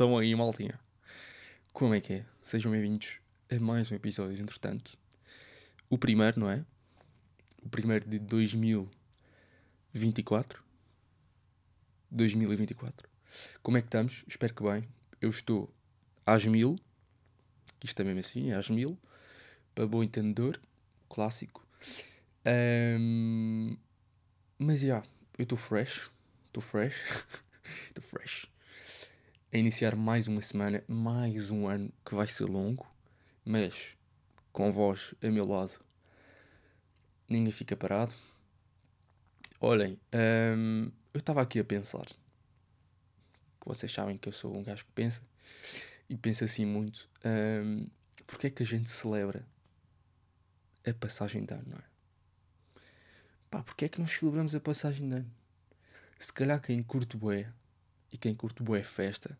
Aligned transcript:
Estão 0.00 0.16
aí, 0.16 0.34
maltinha. 0.34 0.80
Como 1.74 1.92
é 1.92 2.00
que 2.00 2.14
é? 2.14 2.24
Sejam 2.42 2.72
bem-vindos 2.72 3.18
a 3.50 3.60
mais 3.60 3.92
um 3.92 3.94
episódio, 3.94 4.40
entretanto. 4.40 4.96
O 5.90 5.98
primeiro, 5.98 6.40
não 6.40 6.48
é? 6.48 6.64
O 7.62 7.68
primeiro 7.68 8.08
de 8.08 8.18
2024. 8.18 10.64
2024. 12.10 13.06
Como 13.62 13.76
é 13.76 13.82
que 13.82 13.88
estamos? 13.88 14.24
Espero 14.26 14.54
que 14.54 14.62
bem. 14.62 14.88
Eu 15.20 15.28
estou 15.28 15.70
às 16.24 16.46
mil. 16.46 16.78
Isto 17.84 18.00
é 18.00 18.04
mesmo 18.06 18.20
assim, 18.20 18.52
às 18.52 18.70
mil. 18.70 18.98
Para 19.74 19.86
bom 19.86 20.02
entendedor. 20.02 20.58
Clássico. 21.10 21.62
Ahm, 22.46 23.76
mas, 24.58 24.80
já, 24.80 24.86
yeah, 24.86 25.06
eu 25.36 25.42
estou 25.42 25.58
fresh. 25.58 26.10
Estou 26.46 26.62
fresh. 26.62 26.96
Estou 27.90 28.02
fresh. 28.02 28.48
A 29.52 29.58
iniciar 29.58 29.96
mais 29.96 30.28
uma 30.28 30.40
semana, 30.40 30.84
mais 30.86 31.50
um 31.50 31.66
ano 31.66 31.92
que 32.06 32.14
vai 32.14 32.28
ser 32.28 32.44
longo, 32.44 32.86
mas 33.44 33.96
com 34.52 34.72
vós 34.72 35.12
a 35.20 35.26
meu 35.26 35.44
lado, 35.44 35.72
ninguém 37.28 37.50
fica 37.50 37.76
parado. 37.76 38.14
Olhem, 39.60 39.98
hum, 40.56 40.92
eu 41.12 41.18
estava 41.18 41.42
aqui 41.42 41.58
a 41.58 41.64
pensar, 41.64 42.06
que 42.06 43.66
vocês 43.66 43.92
sabem 43.92 44.16
que 44.16 44.28
eu 44.28 44.32
sou 44.32 44.56
um 44.56 44.62
gajo 44.62 44.84
que 44.84 44.92
pensa, 44.92 45.20
e 46.08 46.16
penso 46.16 46.44
assim 46.44 46.64
muito, 46.64 47.08
hum, 47.24 47.88
porque 48.28 48.46
é 48.46 48.50
que 48.50 48.62
a 48.62 48.66
gente 48.66 48.88
celebra 48.88 49.44
a 50.86 50.94
passagem 50.94 51.44
de 51.44 51.52
ano, 51.52 51.70
não 51.70 51.78
é? 51.78 51.84
Pá, 53.50 53.64
porque 53.64 53.86
é 53.86 53.88
que 53.88 54.00
nós 54.00 54.12
celebramos 54.12 54.54
a 54.54 54.60
passagem 54.60 55.08
de 55.08 55.16
ano? 55.16 55.30
Se 56.20 56.32
calhar 56.32 56.60
quem 56.62 56.80
curte 56.84 57.16
bué 57.16 57.52
e 58.12 58.18
quem 58.18 58.34
curte 58.34 58.62
bué 58.62 58.82
festa, 58.82 59.38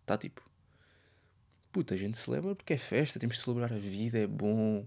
está 0.00 0.16
tipo, 0.16 0.42
puta, 1.72 1.94
a 1.94 1.96
gente 1.96 2.16
celebra 2.16 2.54
porque 2.54 2.72
é 2.72 2.78
festa, 2.78 3.18
temos 3.18 3.36
de 3.36 3.42
celebrar 3.42 3.72
a 3.72 3.78
vida, 3.78 4.18
é 4.18 4.26
bom, 4.26 4.86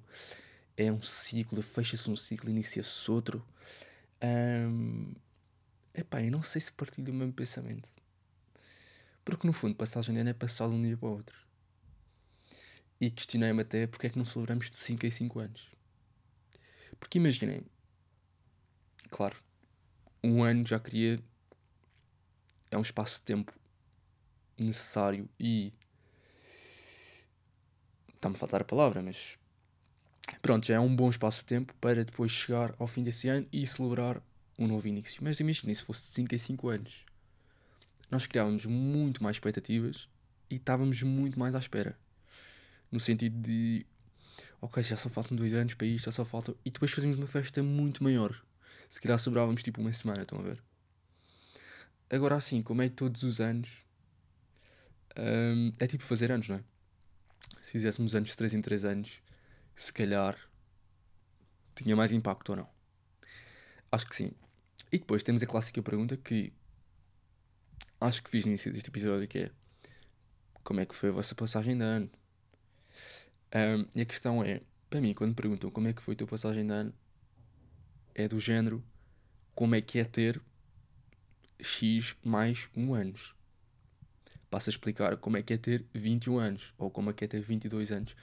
é 0.78 0.92
um 0.92 1.02
ciclo, 1.02 1.62
fecha-se 1.62 2.09
um 2.09 2.16
ciclo, 2.16 2.50
inicia-se 2.50 3.12
outro. 3.12 3.45
Um, 4.23 5.14
epá, 5.94 6.22
eu 6.22 6.31
não 6.31 6.44
sei 6.44 6.62
se 6.62 6.72
partilho 6.72 7.12
o 7.12 7.16
mesmo 7.16 7.34
pensamento. 7.34 7.92
Porque 9.25 9.45
no 9.45 9.52
fundo, 9.52 9.75
passagem 9.75 10.16
de 10.16 10.22
ano 10.22 10.30
é 10.30 10.34
passar 10.34 10.70
de 10.70 10.75
um 10.75 10.81
dia 10.81 10.95
para 10.95 11.09
o 11.09 11.12
outro. 11.12 11.38
E 13.02 13.12
questionei-me 13.12 13.62
até 13.62 13.86
porque 13.86 14.08
é 14.08 14.09
que 14.09 14.18
não 14.18 14.25
celebramos 14.25 14.70
de 14.70 14.78
5 14.78 15.06
em 15.06 15.12
5 15.12 15.40
anos. 15.40 15.70
Porque 17.00 17.18
imaginei, 17.18 17.64
claro, 19.09 19.36
um 20.23 20.44
ano 20.44 20.66
já 20.66 20.80
queria 20.80 21.22
é 22.71 22.77
um 22.77 22.81
espaço 22.81 23.19
de 23.19 23.23
tempo 23.23 23.53
necessário 24.57 25.29
e. 25.39 25.73
Está-me 28.15 28.35
a 28.35 28.39
faltar 28.39 28.61
a 28.61 28.65
palavra, 28.65 29.01
mas. 29.01 29.37
Pronto, 30.41 30.65
já 30.65 30.75
é 30.75 30.79
um 30.79 30.93
bom 30.93 31.09
espaço 31.09 31.39
de 31.39 31.45
tempo 31.45 31.73
para 31.79 32.03
depois 32.03 32.31
chegar 32.31 32.75
ao 32.77 32.88
fim 32.88 33.03
desse 33.03 33.29
ano 33.29 33.47
e 33.51 33.65
celebrar 33.65 34.21
um 34.59 34.67
novo 34.67 34.88
início. 34.88 35.23
Mas 35.23 35.39
imagine 35.39 35.73
se 35.73 35.83
fosse 35.83 36.07
de 36.07 36.13
5 36.13 36.35
em 36.35 36.38
5 36.38 36.69
anos. 36.69 37.05
Nós 38.09 38.25
criávamos 38.25 38.65
muito 38.65 39.23
mais 39.23 39.35
expectativas 39.35 40.07
e 40.49 40.55
estávamos 40.55 41.01
muito 41.03 41.39
mais 41.39 41.55
à 41.55 41.59
espera. 41.59 41.97
No 42.91 42.99
sentido 42.99 43.39
de. 43.41 43.85
Ok, 44.59 44.81
já 44.81 44.97
só 44.97 45.09
faltam 45.09 45.38
dois 45.38 45.53
anos 45.53 45.73
para 45.75 45.85
isto, 45.85 46.05
já 46.05 46.11
só 46.11 46.25
faltam. 46.25 46.55
E 46.65 46.71
depois 46.71 46.91
fazíamos 46.91 47.19
uma 47.19 47.27
festa 47.27 47.61
muito 47.61 48.03
maior. 48.03 48.41
Se 48.89 49.00
calhar 49.00 49.19
sobrávamos 49.19 49.61
tipo 49.61 49.81
uma 49.81 49.94
semana, 49.94 50.23
estão 50.23 50.39
a 50.39 50.41
ver? 50.41 50.66
Agora 52.09 52.35
assim, 52.35 52.62
como 52.62 52.81
é 52.81 52.90
todos 52.90 53.23
os 53.23 53.41
anos, 53.41 53.69
um, 55.18 55.73
é 55.79 55.88
tipo 55.88 56.03
fazer 56.03 56.31
anos, 56.31 56.47
não 56.47 56.57
é? 56.57 56.63
Se 57.62 57.72
fizéssemos 57.72 58.16
anos 58.16 58.29
de 58.29 58.38
3 58.38 58.53
em 58.53 58.62
3 58.62 58.85
anos, 58.85 59.22
se 59.75 59.91
calhar 59.91 60.38
tinha 61.75 61.95
mais 61.95 62.12
impacto 62.12 62.50
ou 62.50 62.56
não. 62.56 62.69
Acho 63.91 64.06
que 64.06 64.16
sim. 64.16 64.31
E 64.91 64.97
depois 65.00 65.23
temos 65.23 65.44
a 65.44 65.45
clássica 65.45 65.81
pergunta 65.81 66.16
que 66.16 66.53
acho 68.00 68.24
que 68.24 68.29
fiz 68.29 68.45
no 68.45 68.51
início 68.51 68.72
deste 68.72 68.89
episódio, 68.89 69.28
que 69.28 69.39
é 69.39 69.51
como 70.63 70.79
é 70.79 70.85
que 70.85 70.95
foi 70.95 71.09
a 71.09 71.13
vossa 71.13 71.34
passagem 71.34 71.78
de 71.78 71.84
ano? 71.84 72.09
Um, 73.56 73.88
e 73.95 74.01
a 74.01 74.06
questão 74.06 74.44
é, 74.44 74.62
para 74.89 75.00
mim, 75.00 75.13
quando 75.13 75.29
me 75.29 75.35
perguntam 75.35 75.72
como 75.72 75.88
é 75.88 75.94
que 75.94 76.01
foi 76.01 76.13
a 76.13 76.18
tua 76.18 76.28
passagem 76.28 76.66
de 76.66 76.74
ano, 76.74 76.94
é 78.13 78.28
do 78.28 78.39
género 78.39 78.84
como 79.56 79.75
é 79.75 79.81
que 79.81 80.00
é 80.00 80.03
ter 80.03 80.41
X 81.59 82.16
mais 82.23 82.69
1 82.75 82.94
anos. 82.94 83.35
Passo 84.50 84.69
a 84.69 84.72
explicar 84.72 85.18
como 85.18 85.38
é 85.38 85.44
que 85.44 85.53
é 85.53 85.57
ter 85.57 85.85
21 85.94 86.40
anos 86.40 86.73
ou 86.78 86.90
como 86.90 87.09
é 87.09 87.13
que 87.13 87.25
é 87.25 87.28
ter 87.28 87.41
22 87.41 87.91
anos. 87.91 88.16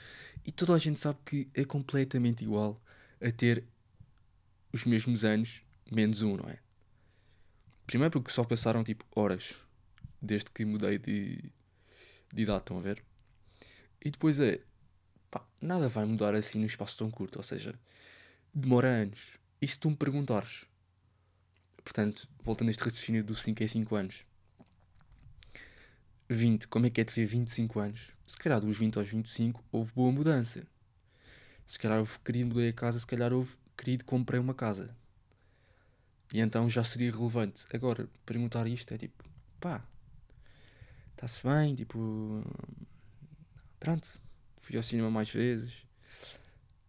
E 0.45 0.51
toda 0.51 0.75
a 0.75 0.79
gente 0.79 0.99
sabe 0.99 1.19
que 1.25 1.49
é 1.55 1.65
completamente 1.65 2.43
igual 2.43 2.81
a 3.21 3.31
ter 3.31 3.65
os 4.73 4.85
mesmos 4.85 5.25
anos 5.25 5.63
menos 5.91 6.23
um, 6.23 6.37
não 6.37 6.49
é? 6.49 6.59
Primeiro 7.87 8.13
porque 8.13 8.33
só 8.33 8.45
passaram 8.45 8.83
tipo 8.83 9.05
horas 9.15 9.55
desde 10.21 10.51
que 10.51 10.65
mudei 10.65 10.99
de, 10.99 11.53
de 12.33 12.43
idade, 12.43 12.61
estão 12.61 12.79
a 12.79 12.81
ver? 12.81 13.05
E 14.03 14.11
depois 14.11 14.41
é, 14.41 14.61
pá, 15.31 15.47
nada 15.61 15.89
vai 15.89 16.05
mudar 16.05 16.35
assim 16.35 16.59
no 16.59 16.67
espaço 16.67 16.99
tão 16.99 17.11
curto, 17.11 17.37
ou 17.37 17.43
seja, 17.43 17.79
demora 18.53 18.89
anos. 18.89 19.21
E 19.61 19.69
se 19.69 19.79
tu 19.79 19.91
me 19.91 19.97
perguntares, 19.97 20.67
Portanto, 21.85 22.27
voltando 22.43 22.69
a 22.69 22.71
este 22.71 22.83
raciocínio 22.83 23.23
dos 23.23 23.43
5 23.43 23.63
em 23.63 23.69
5 23.69 23.95
anos. 23.95 24.25
20, 26.29 26.67
como 26.69 26.87
é 26.87 26.91
que 26.91 27.03
é 27.03 27.05
ter 27.05 27.27
25 27.27 27.79
anos? 27.79 28.11
Se 28.27 28.37
calhar 28.39 28.61
dos 28.61 28.77
20 28.79 28.99
aos 28.99 29.09
25 29.09 29.63
houve 29.71 29.93
boa 29.93 30.11
mudança. 30.11 30.67
Se 31.67 31.79
calhar 31.79 31.99
houve 31.99 32.19
querido 32.21 32.49
mudar 32.49 32.67
a 32.67 32.73
casa, 32.73 32.99
se 32.99 33.07
calhar 33.07 33.33
houve 33.33 33.55
querido 33.77 34.05
comprei 34.05 34.41
uma 34.41 34.55
casa. 34.55 34.97
E 36.33 36.41
então 36.41 36.69
já 36.69 36.83
seria 36.83 37.13
relevante. 37.13 37.65
Agora, 37.73 38.09
perguntar 38.25 38.67
isto 38.67 38.93
é 38.93 38.99
tipo, 38.99 39.23
pá, 39.61 39.87
está-se 41.13 41.43
bem, 41.47 41.75
tipo, 41.75 42.43
pronto, 43.79 44.09
fui 44.63 44.77
ao 44.77 44.83
cinema 44.83 45.11
mais 45.11 45.31
vezes, 45.31 45.87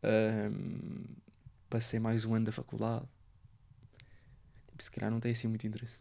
um, 0.04 1.04
passei 1.70 2.00
mais 2.00 2.26
um 2.26 2.34
ano 2.34 2.46
da 2.46 2.52
faculdade 2.52 3.06
se 4.84 4.92
calhar 4.92 5.12
não 5.12 5.20
tem 5.20 5.32
assim 5.32 5.48
muito 5.48 5.66
interesse. 5.66 6.00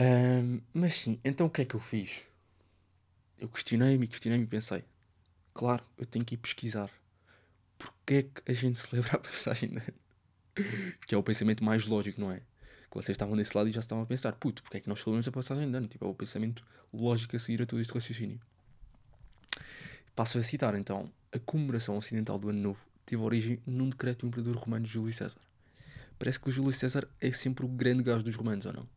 Um, 0.00 0.60
mas 0.72 0.94
sim, 0.94 1.18
então 1.24 1.46
o 1.46 1.50
que 1.50 1.62
é 1.62 1.64
que 1.64 1.74
eu 1.74 1.80
fiz? 1.80 2.22
Eu 3.38 3.48
questionei-me, 3.48 4.06
questionei-me 4.06 4.44
e 4.44 4.48
pensei: 4.48 4.84
claro, 5.52 5.84
eu 5.96 6.06
tenho 6.06 6.24
que 6.24 6.34
ir 6.34 6.38
pesquisar. 6.38 6.90
Porquê 7.76 8.14
é 8.14 8.22
que 8.22 8.50
a 8.50 8.54
gente 8.54 8.78
celebra 8.80 9.14
a 9.14 9.18
passagem 9.18 9.70
de 9.70 9.76
ano? 9.76 10.96
Que 11.06 11.14
é 11.14 11.18
o 11.18 11.22
pensamento 11.22 11.64
mais 11.64 11.86
lógico, 11.86 12.20
não 12.20 12.30
é? 12.30 12.40
Que 12.90 12.94
vocês 12.94 13.14
estavam 13.14 13.36
desse 13.36 13.56
lado 13.56 13.68
e 13.68 13.72
já 13.72 13.80
estavam 13.80 14.04
a 14.04 14.06
pensar: 14.06 14.32
puto, 14.32 14.62
porquê 14.62 14.78
é 14.78 14.80
que 14.80 14.88
nós 14.88 15.00
celebramos 15.00 15.26
a 15.26 15.32
passagem 15.32 15.68
de 15.68 15.76
ano? 15.76 15.88
Tipo, 15.88 16.04
é 16.04 16.08
o 16.08 16.14
pensamento 16.14 16.64
lógico 16.92 17.36
a 17.36 17.38
seguir 17.38 17.62
a 17.62 17.66
todo 17.66 17.80
este 17.80 17.92
raciocínio. 17.92 18.40
Passo 20.14 20.38
a 20.38 20.44
citar 20.44 20.74
então: 20.76 21.10
a 21.32 21.38
comemoração 21.40 21.96
ocidental 21.96 22.38
do 22.38 22.50
Ano 22.50 22.60
Novo 22.60 22.80
teve 23.04 23.22
origem 23.22 23.60
num 23.66 23.88
decreto 23.88 24.20
do 24.20 24.28
imperador 24.28 24.56
romano 24.56 24.86
Júlio 24.86 25.12
César 25.12 25.47
Parece 26.18 26.40
que 26.40 26.48
o 26.48 26.52
Júlio 26.52 26.72
César 26.72 27.08
é 27.20 27.30
sempre 27.32 27.64
o 27.64 27.68
grande 27.68 28.02
gajo 28.02 28.22
dos 28.22 28.34
romanos, 28.34 28.66
ou 28.66 28.72
não? 28.72 28.88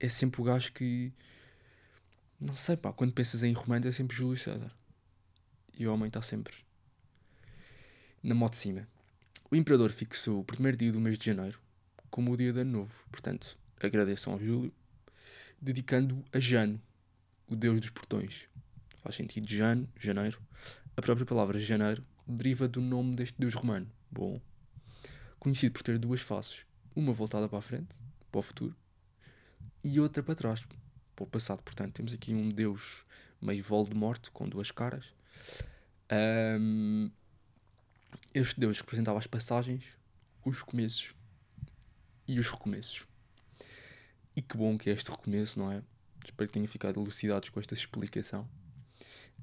É 0.00 0.08
sempre 0.08 0.40
o 0.40 0.44
gajo 0.44 0.72
que. 0.72 1.12
Não 2.40 2.56
sei, 2.56 2.76
pá, 2.76 2.92
quando 2.92 3.12
pensas 3.12 3.42
em 3.42 3.52
romanos 3.52 3.86
é 3.86 3.92
sempre 3.92 4.16
Júlio 4.16 4.36
César. 4.36 4.72
E 5.76 5.86
o 5.86 5.92
homem 5.92 6.08
está 6.08 6.22
sempre 6.22 6.54
na 8.24 8.34
moto 8.34 8.52
de 8.52 8.58
cima. 8.58 8.88
O 9.50 9.56
imperador 9.56 9.92
fixou 9.92 10.40
o 10.40 10.44
primeiro 10.44 10.78
dia 10.78 10.90
do 10.90 10.98
mês 10.98 11.18
de 11.18 11.26
janeiro 11.26 11.60
como 12.10 12.32
o 12.32 12.36
dia 12.36 12.52
de 12.52 12.60
ano 12.60 12.70
novo. 12.70 12.92
Portanto, 13.10 13.58
agradeçam 13.80 14.32
ao 14.32 14.38
Júlio, 14.38 14.72
dedicando 15.60 16.24
a 16.32 16.38
Jano, 16.38 16.80
o 17.48 17.54
deus 17.54 17.80
dos 17.80 17.90
portões. 17.90 18.48
Faz 19.02 19.16
sentido 19.16 19.46
Jano, 19.46 19.88
janeiro. 20.00 20.40
A 20.96 21.02
própria 21.02 21.26
palavra 21.26 21.58
janeiro 21.58 22.02
deriva 22.26 22.66
do 22.66 22.80
nome 22.80 23.16
deste 23.16 23.38
deus 23.38 23.52
romano. 23.52 23.86
Bom, 24.10 24.40
conhecido 25.44 25.74
por 25.74 25.82
ter 25.82 25.98
duas 25.98 26.22
faces, 26.22 26.64
uma 26.96 27.12
voltada 27.12 27.46
para 27.46 27.58
a 27.58 27.62
frente, 27.62 27.94
para 28.32 28.38
o 28.38 28.42
futuro, 28.42 28.74
e 29.84 30.00
outra 30.00 30.22
para 30.22 30.34
trás, 30.34 30.64
para 31.14 31.22
o 31.22 31.26
passado. 31.26 31.62
Portanto, 31.62 31.92
temos 31.92 32.14
aqui 32.14 32.32
um 32.32 32.48
deus 32.48 33.04
meio 33.42 33.62
Voldemort, 33.62 34.30
com 34.30 34.48
duas 34.48 34.70
caras. 34.70 35.04
Um, 36.58 37.10
este 38.32 38.58
deus 38.58 38.80
representava 38.80 39.18
as 39.18 39.26
passagens, 39.26 39.84
os 40.46 40.62
começos 40.62 41.14
e 42.26 42.38
os 42.38 42.48
recomeços. 42.48 43.06
E 44.34 44.40
que 44.40 44.56
bom 44.56 44.78
que 44.78 44.88
é 44.88 44.94
este 44.94 45.10
recomeço, 45.10 45.58
não 45.58 45.70
é? 45.70 45.82
Espero 46.24 46.48
que 46.48 46.54
tenham 46.54 46.66
ficado 46.66 46.98
elucidados 46.98 47.50
com 47.50 47.60
esta 47.60 47.74
explicação. 47.74 48.48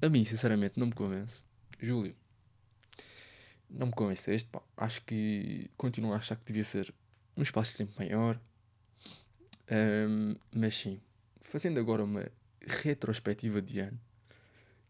A 0.02 0.08
mim, 0.08 0.24
sinceramente, 0.24 0.80
não 0.80 0.88
me 0.88 0.92
convence. 0.94 1.40
Júlio, 1.80 2.16
não 3.72 3.86
me 3.86 3.92
convenceste, 3.92 4.48
pá. 4.48 4.62
Acho 4.76 5.02
que 5.02 5.70
continuo 5.76 6.12
a 6.12 6.16
achar 6.16 6.36
que 6.36 6.44
devia 6.44 6.64
ser 6.64 6.92
um 7.36 7.42
espaço 7.42 7.72
de 7.72 7.78
tempo 7.78 7.94
maior. 7.98 8.40
Um, 9.70 10.34
mas 10.54 10.76
sim, 10.76 11.00
fazendo 11.40 11.80
agora 11.80 12.04
uma 12.04 12.28
retrospectiva 12.60 13.62
de 13.62 13.80
ano, 13.80 13.98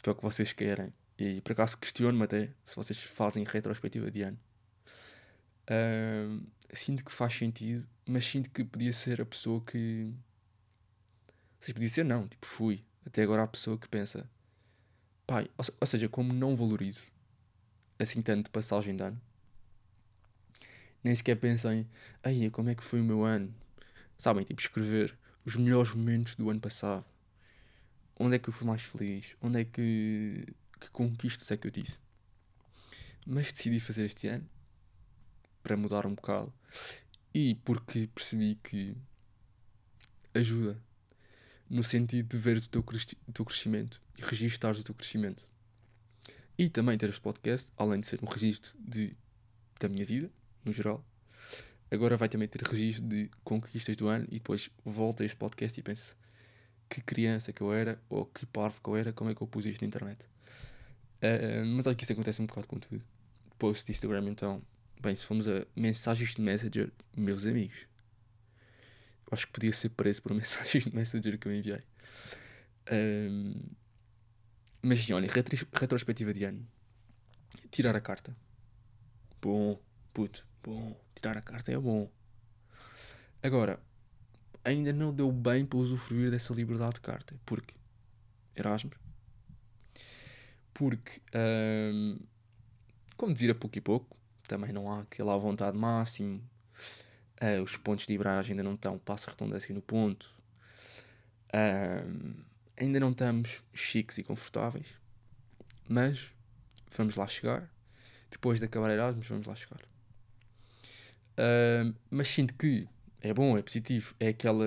que 0.02 0.08
é 0.08 0.12
o 0.12 0.14
que 0.14 0.22
vocês 0.22 0.52
querem, 0.52 0.92
e 1.18 1.40
por 1.40 1.52
acaso 1.52 1.78
questiono-me 1.78 2.24
até 2.24 2.50
se 2.64 2.74
vocês 2.74 2.98
fazem 2.98 3.44
retrospectiva 3.44 4.10
de 4.10 4.22
ano. 4.22 4.38
Uh, 5.70 6.44
sinto 6.74 7.04
que 7.04 7.12
faz 7.12 7.34
sentido, 7.34 7.86
mas 8.04 8.24
sinto 8.24 8.50
que 8.50 8.64
podia 8.64 8.92
ser 8.92 9.20
a 9.20 9.26
pessoa 9.26 9.62
que. 9.64 10.12
Ou 11.68 11.74
podia 11.74 11.88
ser 11.88 12.04
não, 12.04 12.26
tipo, 12.26 12.46
fui. 12.46 12.84
Até 13.06 13.22
agora 13.22 13.44
a 13.44 13.48
pessoa 13.48 13.78
que 13.78 13.88
pensa, 13.88 14.28
pai, 15.26 15.48
ou, 15.56 15.64
ou 15.80 15.86
seja, 15.86 16.08
como 16.08 16.32
não 16.32 16.56
valorizo 16.56 17.11
assim 18.02 18.22
tanto 18.22 18.50
passagem 18.50 18.96
de 18.96 19.02
ano, 19.02 19.20
nem 21.02 21.14
sequer 21.14 21.36
pensem, 21.36 21.88
aí 22.22 22.50
como 22.50 22.68
é 22.70 22.74
que 22.74 22.82
foi 22.82 23.00
o 23.00 23.04
meu 23.04 23.24
ano? 23.24 23.52
Sabem, 24.18 24.44
tipo, 24.44 24.60
escrever 24.60 25.16
os 25.44 25.56
melhores 25.56 25.92
momentos 25.92 26.34
do 26.36 26.48
ano 26.48 26.60
passado. 26.60 27.04
Onde 28.18 28.36
é 28.36 28.38
que 28.38 28.48
eu 28.48 28.52
fui 28.52 28.66
mais 28.66 28.82
feliz? 28.82 29.36
Onde 29.42 29.60
é 29.60 29.64
que, 29.64 30.46
que 30.80 30.90
conquistas 30.90 31.50
é 31.50 31.56
que 31.56 31.66
eu 31.66 31.72
tive? 31.72 31.92
Mas 33.26 33.50
decidi 33.50 33.80
fazer 33.80 34.06
este 34.06 34.28
ano 34.28 34.48
para 35.62 35.76
mudar 35.76 36.06
um 36.06 36.14
bocado 36.14 36.52
e 37.34 37.54
porque 37.64 38.08
percebi 38.14 38.56
que 38.62 38.94
ajuda 40.34 40.80
no 41.68 41.82
sentido 41.82 42.28
de 42.28 42.36
ver 42.36 42.58
o 42.58 42.68
teu, 42.68 42.82
crescimento 43.44 44.00
e 44.18 44.22
registar 44.22 44.76
o 44.76 44.82
teu 44.82 44.94
crescimento. 44.94 45.46
E 46.58 46.68
também 46.68 46.98
ter 46.98 47.08
este 47.08 47.20
podcast, 47.20 47.70
além 47.76 48.00
de 48.00 48.06
ser 48.06 48.20
um 48.22 48.26
registro 48.26 48.72
de, 48.78 49.16
da 49.80 49.88
minha 49.88 50.04
vida, 50.04 50.30
no 50.64 50.72
geral, 50.72 51.04
agora 51.90 52.16
vai 52.16 52.28
também 52.28 52.48
ter 52.48 52.62
registro 52.62 53.04
de 53.06 53.30
conquistas 53.42 53.96
do 53.96 54.08
ano 54.08 54.26
e 54.28 54.34
depois 54.34 54.70
volta 54.84 55.22
a 55.22 55.26
este 55.26 55.36
podcast 55.36 55.78
e 55.78 55.82
penso 55.82 56.16
que 56.88 57.00
criança 57.00 57.52
que 57.52 57.62
eu 57.62 57.72
era 57.72 58.00
ou 58.08 58.26
que 58.26 58.44
parvo 58.46 58.80
que 58.82 58.88
eu 58.88 58.96
era, 58.96 59.12
como 59.12 59.30
é 59.30 59.34
que 59.34 59.42
eu 59.42 59.46
pus 59.46 59.64
isto 59.64 59.80
na 59.80 59.88
internet. 59.88 60.20
Uh, 61.22 61.64
mas 61.64 61.86
acho 61.86 61.96
que 61.96 62.04
isso 62.04 62.12
acontece 62.12 62.42
um 62.42 62.46
bocado 62.46 62.66
com 62.66 62.78
tudo. 62.78 63.02
Post 63.58 63.90
Instagram, 63.90 64.28
então, 64.28 64.60
bem, 65.00 65.16
se 65.16 65.24
formos 65.24 65.48
a 65.48 65.66
mensagens 65.74 66.34
de 66.34 66.42
Messenger, 66.42 66.92
meus 67.16 67.46
amigos, 67.46 67.86
acho 69.30 69.46
que 69.46 69.52
podia 69.52 69.72
ser 69.72 69.88
preso 69.90 70.20
por 70.20 70.34
mensagens 70.34 70.84
de 70.84 70.94
Messenger 70.94 71.38
que 71.38 71.48
eu 71.48 71.54
enviei. 71.54 71.82
Um, 72.90 73.54
mas 74.82 75.08
olha, 75.10 75.28
retrospectiva 75.78 76.34
de 76.34 76.44
ano. 76.44 76.66
Tirar 77.70 77.94
a 77.94 78.00
carta. 78.00 78.36
Bom, 79.40 79.78
puto, 80.12 80.44
bom. 80.62 81.00
Tirar 81.14 81.36
a 81.36 81.42
carta 81.42 81.72
é 81.72 81.78
bom. 81.78 82.10
Agora, 83.42 83.80
ainda 84.64 84.92
não 84.92 85.14
deu 85.14 85.30
bem 85.30 85.64
para 85.64 85.78
usufruir 85.78 86.30
dessa 86.30 86.52
liberdade 86.52 86.94
de 86.94 87.00
carta. 87.00 87.34
Porque 87.46 87.74
Erasmus. 88.56 88.96
Porque, 90.74 91.20
um, 91.34 92.18
como 93.16 93.34
dizer 93.34 93.50
a 93.50 93.54
pouco 93.54 93.78
e 93.78 93.80
pouco, 93.80 94.16
também 94.48 94.72
não 94.72 94.90
há 94.90 95.00
aquela 95.00 95.36
vontade 95.36 95.76
máximo. 95.76 96.42
Uh, 97.40 97.62
os 97.62 97.76
pontos 97.76 98.06
de 98.06 98.12
libragem 98.12 98.52
ainda 98.52 98.62
não 98.62 98.74
estão 98.74 98.98
passo 98.98 99.28
redundância 99.28 99.74
no 99.74 99.82
ponto. 99.82 100.30
Um, 101.54 102.34
ainda 102.82 102.98
não 102.98 103.12
estamos 103.12 103.62
chiques 103.72 104.18
e 104.18 104.24
confortáveis. 104.24 104.86
Mas 105.88 106.30
vamos 106.96 107.16
lá 107.16 107.26
chegar. 107.26 107.70
Depois 108.30 108.58
de 108.58 108.66
acabar 108.66 108.90
Erasmus, 108.90 109.26
vamos 109.26 109.46
lá 109.46 109.54
chegar. 109.54 109.80
Uh, 111.32 111.94
mas 112.10 112.28
sinto 112.28 112.54
que 112.54 112.88
é 113.20 113.32
bom, 113.32 113.56
é 113.56 113.62
positivo. 113.62 114.14
É 114.18 114.28
aquela. 114.28 114.66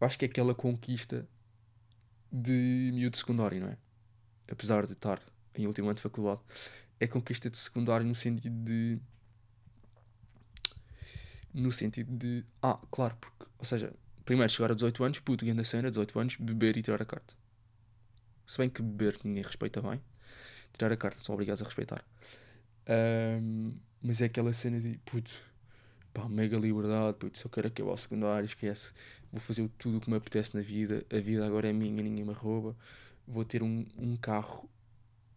Eu 0.00 0.06
acho 0.06 0.18
que 0.18 0.24
é 0.24 0.28
aquela 0.28 0.54
conquista 0.54 1.26
de 2.30 2.90
miúdo 2.92 3.16
secundário, 3.16 3.60
não 3.60 3.68
é? 3.68 3.76
Apesar 4.50 4.86
de 4.86 4.92
estar 4.92 5.20
em 5.54 5.66
último 5.66 5.88
ano 5.88 5.94
de 5.94 6.02
faculdade, 6.02 6.40
é 6.98 7.06
conquista 7.06 7.48
de 7.48 7.56
secundário 7.56 8.06
no 8.06 8.14
sentido 8.14 8.64
de. 8.64 8.98
No 11.52 11.70
sentido 11.70 12.10
de. 12.16 12.44
Ah, 12.60 12.80
claro, 12.90 13.16
porque. 13.20 13.44
Ou 13.58 13.64
seja, 13.64 13.92
primeiro 14.24 14.50
chegar 14.50 14.72
a 14.72 14.74
18 14.74 15.04
anos, 15.04 15.20
puto, 15.20 15.44
grande 15.44 15.64
cena, 15.64 15.88
18 15.88 16.18
anos, 16.18 16.36
beber 16.36 16.76
e 16.76 16.82
tirar 16.82 17.00
a 17.00 17.04
carta. 17.04 17.43
Se 18.46 18.58
bem 18.58 18.68
que 18.68 18.82
beber 18.82 19.18
ninguém 19.24 19.42
respeita 19.42 19.80
bem, 19.80 20.00
tirar 20.72 20.92
a 20.92 20.96
carta 20.96 21.22
são 21.22 21.34
obrigados 21.34 21.62
a 21.62 21.64
respeitar. 21.64 22.04
Um, 22.88 23.74
mas 24.02 24.20
é 24.20 24.26
aquela 24.26 24.52
cena 24.52 24.80
de 24.80 24.98
puto 25.04 25.34
pá, 26.14 26.28
mega 26.28 26.56
liberdade, 26.56 27.18
puto, 27.18 27.36
só 27.38 27.48
quero 27.48 27.66
acabar 27.66 27.92
o 27.92 27.96
secundário, 27.98 28.46
esquece, 28.46 28.92
vou 29.32 29.40
fazer 29.40 29.68
tudo 29.76 29.98
o 29.98 30.00
que 30.00 30.08
me 30.08 30.16
apetece 30.16 30.56
na 30.56 30.62
vida, 30.62 31.04
a 31.12 31.18
vida 31.18 31.44
agora 31.44 31.68
é 31.68 31.72
minha, 31.72 32.02
ninguém 32.02 32.24
me 32.24 32.32
rouba, 32.32 32.76
vou 33.26 33.44
ter 33.44 33.62
um, 33.62 33.84
um 33.98 34.16
carro 34.16 34.70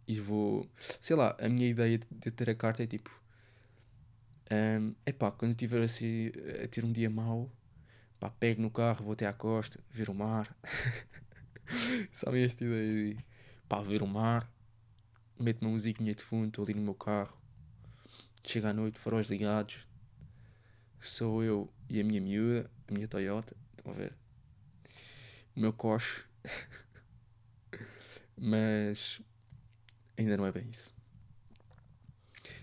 e 0.08 0.20
vou, 0.20 0.70
sei 1.02 1.16
lá, 1.16 1.36
a 1.40 1.50
minha 1.50 1.68
ideia 1.68 1.98
de 1.98 2.32
ter 2.32 2.50
a 2.50 2.56
carta 2.56 2.84
é 2.84 2.88
tipo, 2.88 3.10
um, 4.52 4.94
é 5.06 5.12
pá, 5.12 5.32
quando 5.32 5.52
estiver 5.52 5.82
assim, 5.82 6.32
a 6.64 6.68
ter 6.68 6.86
um 6.86 6.92
dia 6.92 7.10
mau, 7.10 7.52
pá, 8.20 8.30
pego 8.30 8.62
no 8.62 8.70
carro, 8.70 9.04
vou 9.04 9.14
até 9.14 9.26
à 9.26 9.34
costa, 9.34 9.80
ver 9.90 10.10
o 10.10 10.14
mar, 10.14 10.56
sabem 12.12 12.44
esta 12.44 12.64
ideia 12.64 13.16
de, 13.16 13.26
pá, 13.68 13.82
ver 13.82 14.02
o 14.02 14.08
mar, 14.08 14.50
meto 15.40 15.62
uma 15.62 15.72
musiquinha 15.72 16.14
de 16.14 16.24
fundo, 16.24 16.48
estou 16.48 16.64
ali 16.64 16.74
no 16.74 16.82
meu 16.82 16.96
carro, 16.96 17.38
chega 18.44 18.70
à 18.70 18.74
noite, 18.74 19.00
faróis 19.00 19.30
ligados, 19.30 19.86
sou 21.00 21.44
eu 21.44 21.72
e 21.90 22.00
a 22.00 22.04
minha 22.04 22.22
miúda, 22.22 22.70
a 22.88 22.94
minha 22.94 23.08
Toyota, 23.08 23.56
estão 23.78 23.92
a 23.92 23.96
ver? 23.96 24.14
O 25.56 25.60
meu 25.60 25.74
coche. 25.74 26.24
Mas 28.38 29.20
ainda 30.18 30.38
não 30.38 30.46
é 30.46 30.52
bem 30.52 30.70
isso. 30.70 30.88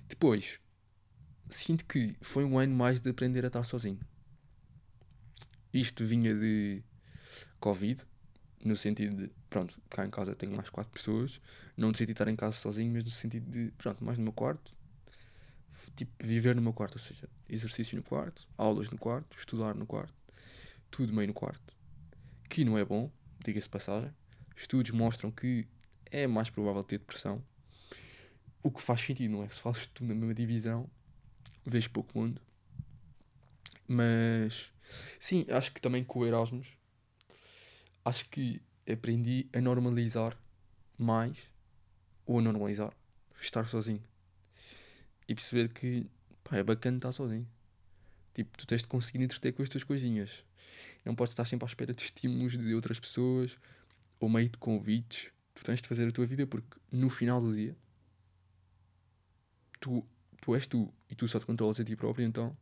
Depois, 0.09 0.61
sinto 1.51 1.85
que 1.85 2.17
foi 2.21 2.45
um 2.45 2.59
ano 2.59 2.75
mais 2.75 3.01
de 3.01 3.11
aprender 3.11 3.45
a 3.45 3.49
estar 3.49 3.65
sozinho. 3.65 4.01
Isto 5.73 6.06
vinha 6.06 6.33
de 6.33 6.85
Covid, 7.59 8.05
no 8.65 8.77
sentido 8.77 9.15
de, 9.17 9.31
pronto, 9.51 9.81
cá 9.91 10.05
em 10.05 10.11
casa 10.11 10.35
tenho 10.35 10.56
mais 10.56 10.71
quatro 10.71 10.91
pessoas, 10.93 11.41
não 11.77 11.89
no 11.89 11.94
sentido 11.94 12.09
de 12.09 12.13
estar 12.13 12.29
em 12.29 12.37
casa 12.37 12.56
sozinho, 12.56 12.93
mas 12.93 13.05
no 13.05 13.11
sentido 13.11 13.51
de, 13.51 13.71
pronto, 13.73 14.03
mais 14.03 14.19
no 14.19 14.25
meu 14.25 14.33
quarto, 14.33 14.75
tipo, 15.94 16.13
viver 16.27 16.56
no 16.56 16.63
meu 16.63 16.73
quarto, 16.73 16.94
ou 16.94 16.99
seja, 16.99 17.29
exercício 17.49 17.97
no 17.97 18.03
quarto, 18.03 18.49
aulas 18.56 18.91
no 18.91 18.99
quarto, 18.99 19.37
estudar 19.39 19.75
no 19.75 19.87
quarto, 19.87 20.15
tudo 20.91 21.13
meio 21.13 21.29
no 21.29 21.35
quarto. 21.35 21.75
Que 22.49 22.65
não 22.65 22.79
é 22.79 22.85
bom, 22.85 23.11
diga-se 23.44 23.69
passagem. 23.69 24.11
Estudos 24.56 24.91
mostram 24.93 25.31
que 25.31 25.67
é 26.11 26.27
mais 26.27 26.49
provável 26.49 26.83
ter 26.83 26.99
depressão. 26.99 27.43
O 28.63 28.71
que 28.71 28.81
faz 28.81 29.01
sentido, 29.01 29.33
não 29.33 29.43
é? 29.43 29.49
Se 29.49 29.61
fazes 29.61 29.87
tudo 29.89 30.09
na 30.09 30.15
mesma 30.15 30.35
divisão, 30.35 30.89
vês 31.67 31.87
pouco 31.87 32.19
mundo. 32.19 32.41
Mas, 33.87 34.73
sim, 35.19 35.44
acho 35.51 35.73
que 35.73 35.81
também 35.81 36.03
com 36.03 36.21
o 36.21 36.27
Erasmus, 36.27 36.69
acho 38.05 38.29
que 38.29 38.61
aprendi 38.91 39.49
a 39.53 39.61
normalizar 39.61 40.37
mais, 40.99 41.37
ou 42.27 42.39
a 42.39 42.43
normalizar, 42.43 42.93
estar 43.41 43.69
sozinho 43.69 44.03
e 45.29 45.34
perceber 45.34 45.69
que 45.73 46.06
pá, 46.43 46.56
é 46.56 46.63
bacana 46.63 46.99
estar 46.99 47.13
sozinho. 47.13 47.49
Tipo, 48.34 48.56
tu 48.58 48.67
tens 48.67 48.82
de 48.82 48.89
conseguir 48.89 49.23
entreter 49.23 49.53
com 49.53 49.63
as 49.63 49.69
tuas 49.69 49.84
coisinhas. 49.84 50.44
Não 51.05 51.15
podes 51.15 51.32
estar 51.32 51.44
sempre 51.44 51.65
à 51.65 51.69
espera 51.69 51.94
de 51.94 52.03
estímulos 52.03 52.58
de 52.58 52.75
outras 52.75 52.99
pessoas 52.99 53.56
ou 54.19 54.29
meio 54.29 54.49
de 54.49 54.58
convites. 54.58 55.31
Tu 55.55 55.63
tens 55.63 55.81
de 55.81 55.89
fazer 55.89 56.08
a 56.08 56.11
tua 56.11 56.27
vida 56.27 56.46
porque 56.46 56.79
no 56.91 57.08
final 57.08 57.41
do 57.41 57.55
dia 57.55 57.77
tu, 59.81 60.05
tu 60.41 60.55
és 60.55 60.67
tu 60.67 60.93
e 61.08 61.15
tu 61.15 61.29
só 61.29 61.39
te 61.39 61.46
controlas 61.46 61.79
a 61.79 61.84
ti 61.84 61.94
próprio. 61.94 62.27
Então 62.27 62.56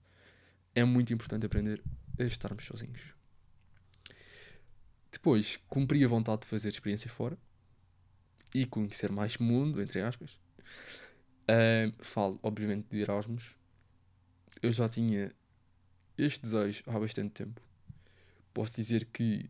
é 0.75 0.85
muito 0.85 1.13
importante 1.13 1.47
aprender 1.47 1.83
a 2.19 2.25
estarmos 2.25 2.65
sozinhos. 2.65 3.22
Depois, 5.23 5.57
cumpri 5.69 6.05
a 6.05 6.09
vontade 6.09 6.41
de 6.41 6.49
fazer 6.49 6.69
experiência 6.69 7.09
fora 7.09 7.39
e 8.53 8.67
conhecer 8.67 9.09
mais 9.13 9.37
mundo, 9.37 9.81
entre 9.81 10.01
aspas. 10.01 10.33
Uh, 11.43 11.95
falo, 12.03 12.41
obviamente, 12.43 12.89
de 12.91 13.03
Erasmus. 13.03 13.55
Eu 14.61 14.73
já 14.73 14.89
tinha 14.89 15.31
este 16.19 16.43
desejo 16.43 16.83
há 16.89 16.99
bastante 16.99 17.31
tempo. 17.31 17.63
Posso 18.53 18.73
dizer 18.73 19.05
que 19.13 19.49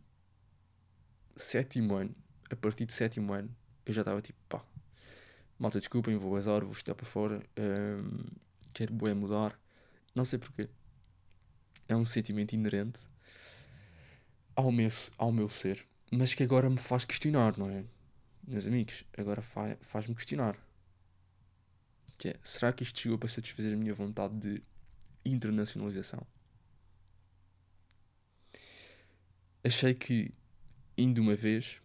sétimo 1.35 1.95
ano, 1.95 2.15
a 2.51 2.55
partir 2.55 2.85
de 2.85 2.93
sétimo 2.93 3.33
ano, 3.33 3.49
eu 3.83 3.93
já 3.95 4.01
estava 4.01 4.21
tipo, 4.21 4.37
pá, 4.47 4.63
malta, 5.57 5.79
desculpem, 5.79 6.15
vou 6.17 6.35
azar, 6.35 6.61
vou 6.61 6.73
estudar 6.73 6.93
para 6.93 7.07
fora, 7.07 7.41
um, 7.57 8.19
quero 8.71 8.93
bué 8.93 9.15
mudar. 9.15 9.59
Não 10.13 10.23
sei 10.23 10.37
porquê. 10.37 10.69
É 11.87 11.95
um 11.95 12.05
sentimento 12.05 12.53
inerente 12.53 12.99
ao 14.55 14.71
meu, 14.71 14.89
ao 15.17 15.31
meu 15.31 15.49
ser, 15.49 15.85
mas 16.11 16.33
que 16.33 16.43
agora 16.43 16.69
me 16.69 16.77
faz 16.77 17.05
questionar, 17.05 17.57
não 17.57 17.69
é? 17.69 17.83
Meus 18.47 18.67
amigos, 18.67 19.03
agora 19.17 19.41
fa 19.41 19.77
faz-me 19.81 20.15
questionar. 20.15 20.57
Que 22.17 22.29
é, 22.29 22.39
será 22.43 22.71
que 22.71 22.83
isto 22.83 22.99
chegou 22.99 23.17
para 23.17 23.29
satisfazer 23.29 23.73
a 23.73 23.77
minha 23.77 23.93
vontade 23.93 24.35
de 24.35 24.63
internacionalização? 25.25 26.25
Achei 29.63 29.93
que 29.93 30.33
indo 30.97 31.21
uma 31.21 31.35
vez, 31.35 31.81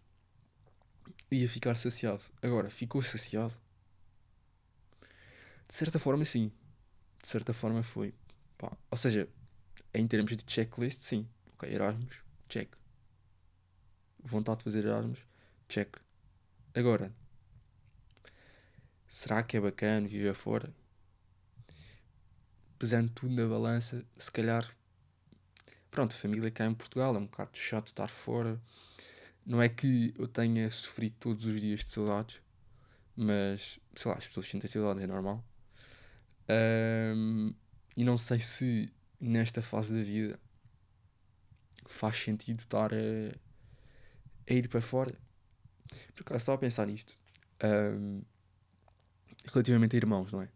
ia 1.31 1.47
ficar 1.47 1.75
saciado. 1.75 2.23
Agora, 2.41 2.69
ficou 2.69 3.01
saciado? 3.01 3.53
De 5.67 5.73
certa 5.73 5.99
forma, 5.99 6.25
sim. 6.25 6.51
De 7.21 7.27
certa 7.27 7.53
forma, 7.53 7.83
foi. 7.83 8.13
Pá. 8.57 8.75
Ou 8.89 8.97
seja, 8.97 9.27
em 9.93 10.07
termos 10.07 10.35
de 10.35 10.43
checklist, 10.45 11.01
sim. 11.01 11.27
Ok, 11.53 11.69
Erasmus, 11.71 12.21
check. 12.49 12.75
Vontade 14.23 14.57
de 14.57 14.63
fazer 14.65 14.85
Erasmus, 14.85 15.19
check. 15.69 15.95
Agora, 16.75 17.13
será 19.07 19.41
que 19.43 19.55
é 19.55 19.61
bacana 19.61 20.07
viver 20.07 20.33
fora? 20.33 20.73
Pesando 22.77 23.11
tudo 23.11 23.33
na 23.33 23.47
balança, 23.47 24.03
se 24.17 24.31
calhar. 24.31 24.75
Pronto, 25.91 26.15
família 26.15 26.51
cá 26.51 26.65
em 26.65 26.73
Portugal, 26.73 27.15
é 27.15 27.19
um 27.19 27.25
bocado 27.25 27.51
chato 27.57 27.87
estar 27.87 28.09
fora. 28.09 28.59
Não 29.45 29.61
é 29.61 29.69
que 29.69 30.13
eu 30.17 30.27
tenha 30.27 30.69
sofrido 30.69 31.15
todos 31.19 31.45
os 31.45 31.61
dias 31.61 31.83
de 31.83 31.91
saudades, 31.91 32.41
mas 33.15 33.79
sei 33.95 34.11
lá, 34.11 34.17
as 34.17 34.27
pessoas 34.27 34.47
sentem 34.47 34.69
saudades, 34.69 35.03
é 35.03 35.07
normal. 35.07 35.43
Um, 37.15 37.53
e 37.95 38.03
não 38.03 38.17
sei 38.17 38.39
se 38.39 38.91
nesta 39.19 39.61
fase 39.61 39.93
da 39.93 40.03
vida 40.03 40.39
faz 41.89 42.17
sentido 42.17 42.59
estar 42.59 42.93
a, 42.93 43.31
a 44.49 44.53
ir 44.53 44.69
para 44.69 44.79
fora. 44.79 45.13
Por 46.15 46.21
acaso 46.21 46.37
estava 46.37 46.55
a 46.55 46.59
pensar 46.59 46.85
nisto. 46.85 47.13
Um, 47.63 48.21
relativamente 49.51 49.95
a 49.95 49.97
irmãos, 49.97 50.31
não 50.31 50.41
é? 50.41 50.49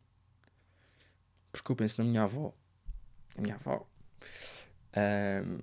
Porque 1.52 1.72
eu 1.72 1.76
penso 1.76 2.02
na 2.02 2.08
minha 2.08 2.24
avó. 2.24 2.54
A 3.36 3.42
minha 3.42 3.56
avó. 3.56 3.86
Um, 4.96 5.60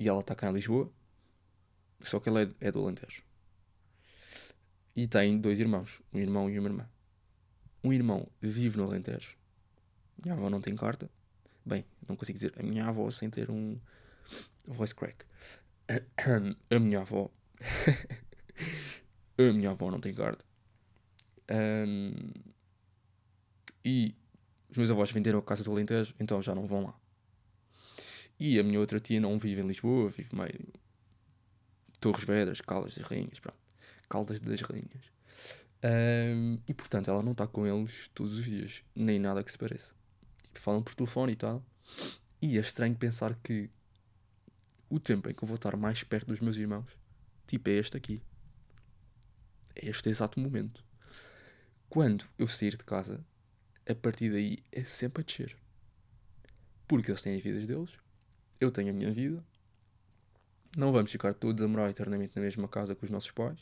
e 0.00 0.08
ela 0.08 0.20
está 0.20 0.34
cá 0.34 0.50
em 0.50 0.54
Lisboa. 0.54 0.90
Só 2.00 2.18
que 2.18 2.28
ela 2.28 2.42
é, 2.42 2.50
é 2.60 2.72
do 2.72 2.80
Alentejo. 2.80 3.22
E 4.94 5.06
tem 5.06 5.38
dois 5.38 5.60
irmãos. 5.60 6.00
Um 6.12 6.18
irmão 6.18 6.50
e 6.50 6.58
uma 6.58 6.68
irmã. 6.68 6.88
Um 7.84 7.92
irmão 7.92 8.26
vive 8.40 8.78
no 8.78 8.84
Alentejo. 8.84 9.36
Minha 10.22 10.34
avó 10.34 10.48
não 10.48 10.60
tem 10.60 10.74
carta. 10.74 11.10
Bem, 11.64 11.84
não 12.08 12.16
consigo 12.16 12.38
dizer 12.38 12.54
a 12.58 12.62
minha 12.62 12.86
avó 12.86 13.10
sem 13.10 13.28
ter 13.28 13.50
um 13.50 13.78
voice 14.66 14.94
crack. 14.94 15.24
A 16.70 16.78
minha 16.78 17.00
avó. 17.00 17.30
a 19.38 19.52
minha 19.52 19.70
avó 19.70 19.90
não 19.90 20.00
tem 20.00 20.14
carta. 20.14 20.44
Um, 21.50 22.32
e 23.84 24.14
os 24.68 24.76
meus 24.76 24.90
avós 24.90 25.10
venderam 25.10 25.38
a 25.38 25.42
casa 25.42 25.62
do 25.62 25.70
Alentejo, 25.70 26.14
então 26.18 26.42
já 26.42 26.54
não 26.54 26.66
vão 26.66 26.84
lá. 26.84 26.98
E 28.38 28.58
a 28.58 28.62
minha 28.62 28.80
outra 28.80 28.98
tia 29.00 29.20
não 29.20 29.38
vive 29.38 29.60
em 29.60 29.66
Lisboa, 29.66 30.10
vive 30.10 30.34
meio. 30.34 30.72
Torres 32.00 32.24
Vedras, 32.24 32.60
Caldas 32.60 32.96
das 32.96 33.06
Rainhas, 33.06 33.38
pronto. 33.40 33.58
Caldas 34.08 34.40
das 34.40 34.60
Rainhas. 34.60 35.10
Um, 35.84 36.58
e 36.66 36.74
portanto 36.74 37.10
ela 37.10 37.22
não 37.22 37.32
está 37.32 37.46
com 37.46 37.66
eles 37.66 38.08
todos 38.12 38.38
os 38.38 38.44
dias, 38.44 38.82
nem 38.94 39.18
nada 39.18 39.42
que 39.44 39.52
se 39.52 39.58
pareça. 39.58 39.94
Tipo, 40.42 40.60
falam 40.60 40.82
por 40.82 40.94
telefone 40.94 41.32
e 41.32 41.36
tal. 41.36 41.64
E 42.42 42.58
é 42.58 42.60
estranho 42.60 42.94
pensar 42.96 43.34
que 43.42 43.70
o 44.88 45.00
tempo 45.00 45.28
em 45.28 45.34
que 45.34 45.42
eu 45.42 45.48
vou 45.48 45.56
estar 45.56 45.76
mais 45.76 46.02
perto 46.02 46.26
dos 46.26 46.40
meus 46.40 46.56
irmãos, 46.56 46.90
tipo, 47.46 47.68
é 47.68 47.72
este 47.72 47.96
aqui. 47.96 48.22
É 49.74 49.88
este 49.88 50.08
exato 50.08 50.40
momento. 50.40 50.84
Quando 51.88 52.24
eu 52.38 52.46
sair 52.46 52.76
de 52.76 52.84
casa, 52.84 53.24
a 53.88 53.94
partir 53.94 54.30
daí 54.30 54.58
é 54.72 54.84
sempre 54.84 55.22
a 55.22 55.24
descer. 55.24 55.56
Porque 56.88 57.10
eles 57.10 57.22
têm 57.22 57.36
as 57.36 57.42
vidas 57.42 57.66
deles, 57.66 57.90
eu 58.60 58.70
tenho 58.70 58.90
a 58.90 58.92
minha 58.92 59.12
vida. 59.12 59.44
Não 60.76 60.92
vamos 60.92 61.10
ficar 61.10 61.34
todos 61.34 61.62
a 61.62 61.68
morar 61.68 61.90
eternamente 61.90 62.36
na 62.36 62.42
mesma 62.42 62.68
casa 62.68 62.94
com 62.94 63.04
os 63.04 63.10
nossos 63.10 63.30
pais. 63.30 63.58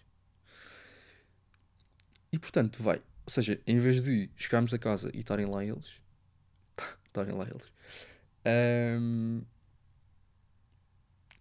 E 2.33 2.38
portanto, 2.38 2.83
vai. 2.83 2.99
Ou 3.26 3.31
seja, 3.31 3.61
em 3.66 3.78
vez 3.78 4.02
de 4.02 4.28
chegarmos 4.37 4.75
a 4.75 4.78
casa 4.78 5.11
e 5.14 5.21
estarem 5.21 5.47
lá 5.47 5.64
eles, 5.64 5.88
estarem 7.07 7.35
lá 7.35 7.47
eles, 7.49 7.73
um, 9.00 9.43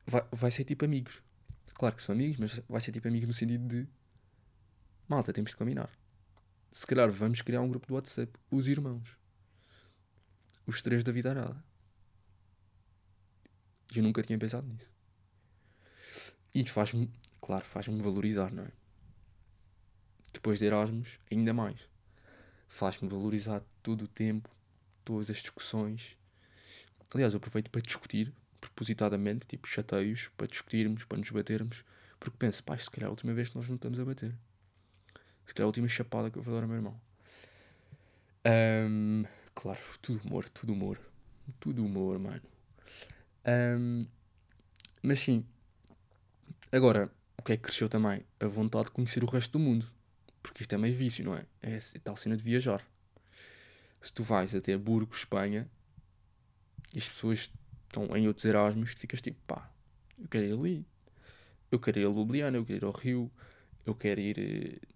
vai, 0.05 0.25
vai 0.31 0.51
ser 0.51 0.63
tipo 0.63 0.85
amigos. 0.85 1.21
Claro 1.73 1.95
que 1.95 2.01
são 2.01 2.13
amigos, 2.13 2.37
mas 2.37 2.61
vai 2.67 2.81
ser 2.81 2.91
tipo 2.91 3.07
amigos 3.07 3.27
no 3.27 3.33
sentido 3.33 3.67
de 3.67 3.87
malta, 5.07 5.33
temos 5.33 5.51
de 5.51 5.57
combinar. 5.57 5.89
Se 6.71 6.85
calhar 6.87 7.11
vamos 7.11 7.41
criar 7.41 7.61
um 7.61 7.69
grupo 7.69 7.87
do 7.87 7.93
WhatsApp, 7.95 8.31
os 8.49 8.67
irmãos, 8.67 9.17
os 10.65 10.81
três 10.81 11.03
da 11.03 11.11
vida 11.11 11.29
arada. 11.29 11.63
E 13.93 13.97
eu 13.99 14.03
nunca 14.03 14.23
tinha 14.23 14.39
pensado 14.39 14.67
nisso. 14.67 14.87
E 16.53 16.67
faz-me, 16.67 17.11
claro, 17.41 17.65
faz-me 17.65 18.01
valorizar, 18.01 18.51
não 18.51 18.63
é? 18.63 18.71
depois 20.33 20.59
de 20.59 20.65
Erasmus, 20.65 21.19
ainda 21.31 21.53
mais. 21.53 21.79
Faz-me 22.67 23.07
valorizar 23.07 23.63
todo 23.83 24.05
o 24.05 24.07
tempo, 24.07 24.49
todas 25.05 25.29
as 25.29 25.37
discussões. 25.37 26.17
Aliás, 27.13 27.33
eu 27.33 27.37
aproveito 27.37 27.69
para 27.69 27.81
discutir, 27.81 28.33
propositadamente, 28.63 29.45
tipo 29.45 29.67
chateios, 29.67 30.29
para 30.37 30.47
discutirmos, 30.47 31.03
para 31.03 31.17
nos 31.17 31.29
batermos, 31.29 31.83
porque 32.19 32.37
penso, 32.37 32.63
pá, 32.63 32.77
se 32.77 32.89
calhar 32.89 33.07
é 33.07 33.09
a 33.09 33.11
última 33.11 33.33
vez 33.33 33.49
que 33.49 33.55
nós 33.57 33.67
não 33.67 33.75
estamos 33.75 33.99
a 33.99 34.05
bater. 34.05 34.33
Se 35.45 35.53
calhar 35.53 35.63
é 35.63 35.63
a 35.63 35.67
última 35.67 35.87
chapada 35.87 36.31
que 36.31 36.37
eu 36.37 36.41
vou 36.41 36.53
dar 36.53 36.61
ao 36.61 36.67
meu 36.67 36.77
irmão. 36.77 36.99
Um, 38.45 39.25
claro, 39.53 39.81
tudo 40.01 40.25
humor, 40.25 40.49
tudo 40.49 40.71
humor. 40.73 40.99
Tudo 41.59 41.83
humor, 41.83 42.17
mano. 42.19 42.41
Um, 43.45 44.05
mas 45.01 45.19
sim. 45.19 45.45
Agora, 46.71 47.11
o 47.37 47.43
que 47.43 47.53
é 47.53 47.57
que 47.57 47.63
cresceu 47.63 47.89
também? 47.89 48.25
A 48.39 48.47
vontade 48.47 48.85
de 48.85 48.91
conhecer 48.91 49.23
o 49.23 49.27
resto 49.27 49.51
do 49.51 49.59
mundo. 49.59 49.85
Porque 50.41 50.63
isto 50.63 50.73
é 50.73 50.77
meio 50.77 50.95
vício, 50.95 51.25
não 51.25 51.35
é? 51.35 51.45
É 51.61 51.79
tal 52.01 52.15
cena 52.15 52.37
de 52.37 52.43
viajar. 52.43 52.85
Se 54.01 54.13
tu 54.13 54.23
vais 54.23 54.55
até 54.55 54.77
Burgos, 54.77 55.19
Espanha, 55.19 55.69
e 56.93 56.99
as 56.99 57.09
pessoas 57.09 57.51
estão 57.93 58.17
em 58.17 58.27
outros 58.27 58.45
Erasmus, 58.45 58.95
tu 58.95 59.01
ficas 59.01 59.21
tipo, 59.21 59.39
pá, 59.45 59.71
eu 60.19 60.27
quero 60.27 60.45
ir 60.45 60.53
ali. 60.53 60.85
Eu 61.71 61.79
quero 61.79 61.99
ir 61.99 62.05
a 62.05 62.09
Ljubljana, 62.09 62.57
eu 62.57 62.65
quero 62.65 62.79
ir 62.79 62.85
ao 62.85 62.91
Rio, 62.91 63.31
eu 63.85 63.95
quero 63.95 64.19
ir, 64.19 64.39
eh, 64.39 64.87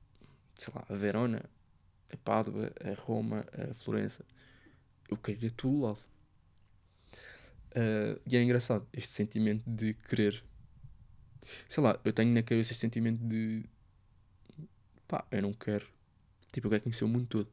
sei 0.56 0.74
lá, 0.75 0.86
a 0.89 0.96
Verona, 0.96 1.44
a 2.12 2.18
Pádua, 2.18 2.72
a 2.84 3.00
Roma, 3.01 3.46
a 3.54 3.74
Florença. 3.75 4.25
Eu 5.10 5.18
quero 5.18 5.44
ir 5.44 5.48
a 5.48 5.51
todo 5.51 5.82
lado. 5.82 6.00
Uh, 7.72 8.20
e 8.25 8.36
é 8.36 8.42
engraçado 8.42 8.88
este 8.94 9.10
sentimento 9.10 9.63
de 9.68 9.94
querer. 9.94 10.44
Sei 11.68 11.84
lá, 11.84 12.00
eu 12.04 12.12
tenho 12.12 12.34
na 12.34 12.42
cabeça 12.42 12.72
este 12.72 12.82
sentimento 12.82 13.24
de 13.24 13.63
pá, 15.08 15.25
eu 15.32 15.42
não 15.42 15.54
quero. 15.54 15.88
Tipo, 16.51 16.68
eu 16.68 16.72
quero 16.72 16.84
conhecer 16.84 17.04
o 17.04 17.08
mundo 17.08 17.27
todo. 17.27 17.51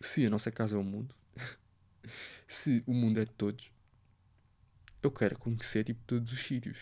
Se 0.00 0.26
a 0.26 0.30
nossa 0.30 0.50
casa 0.50 0.76
é 0.76 0.78
o 0.78 0.82
mundo, 0.82 1.14
se 2.48 2.82
o 2.86 2.92
mundo 2.92 3.20
é 3.20 3.24
de 3.24 3.30
todos, 3.32 3.72
eu 5.02 5.10
quero 5.10 5.38
conhecer, 5.38 5.84
tipo, 5.84 6.00
todos 6.06 6.32
os 6.32 6.40
sítios. 6.40 6.78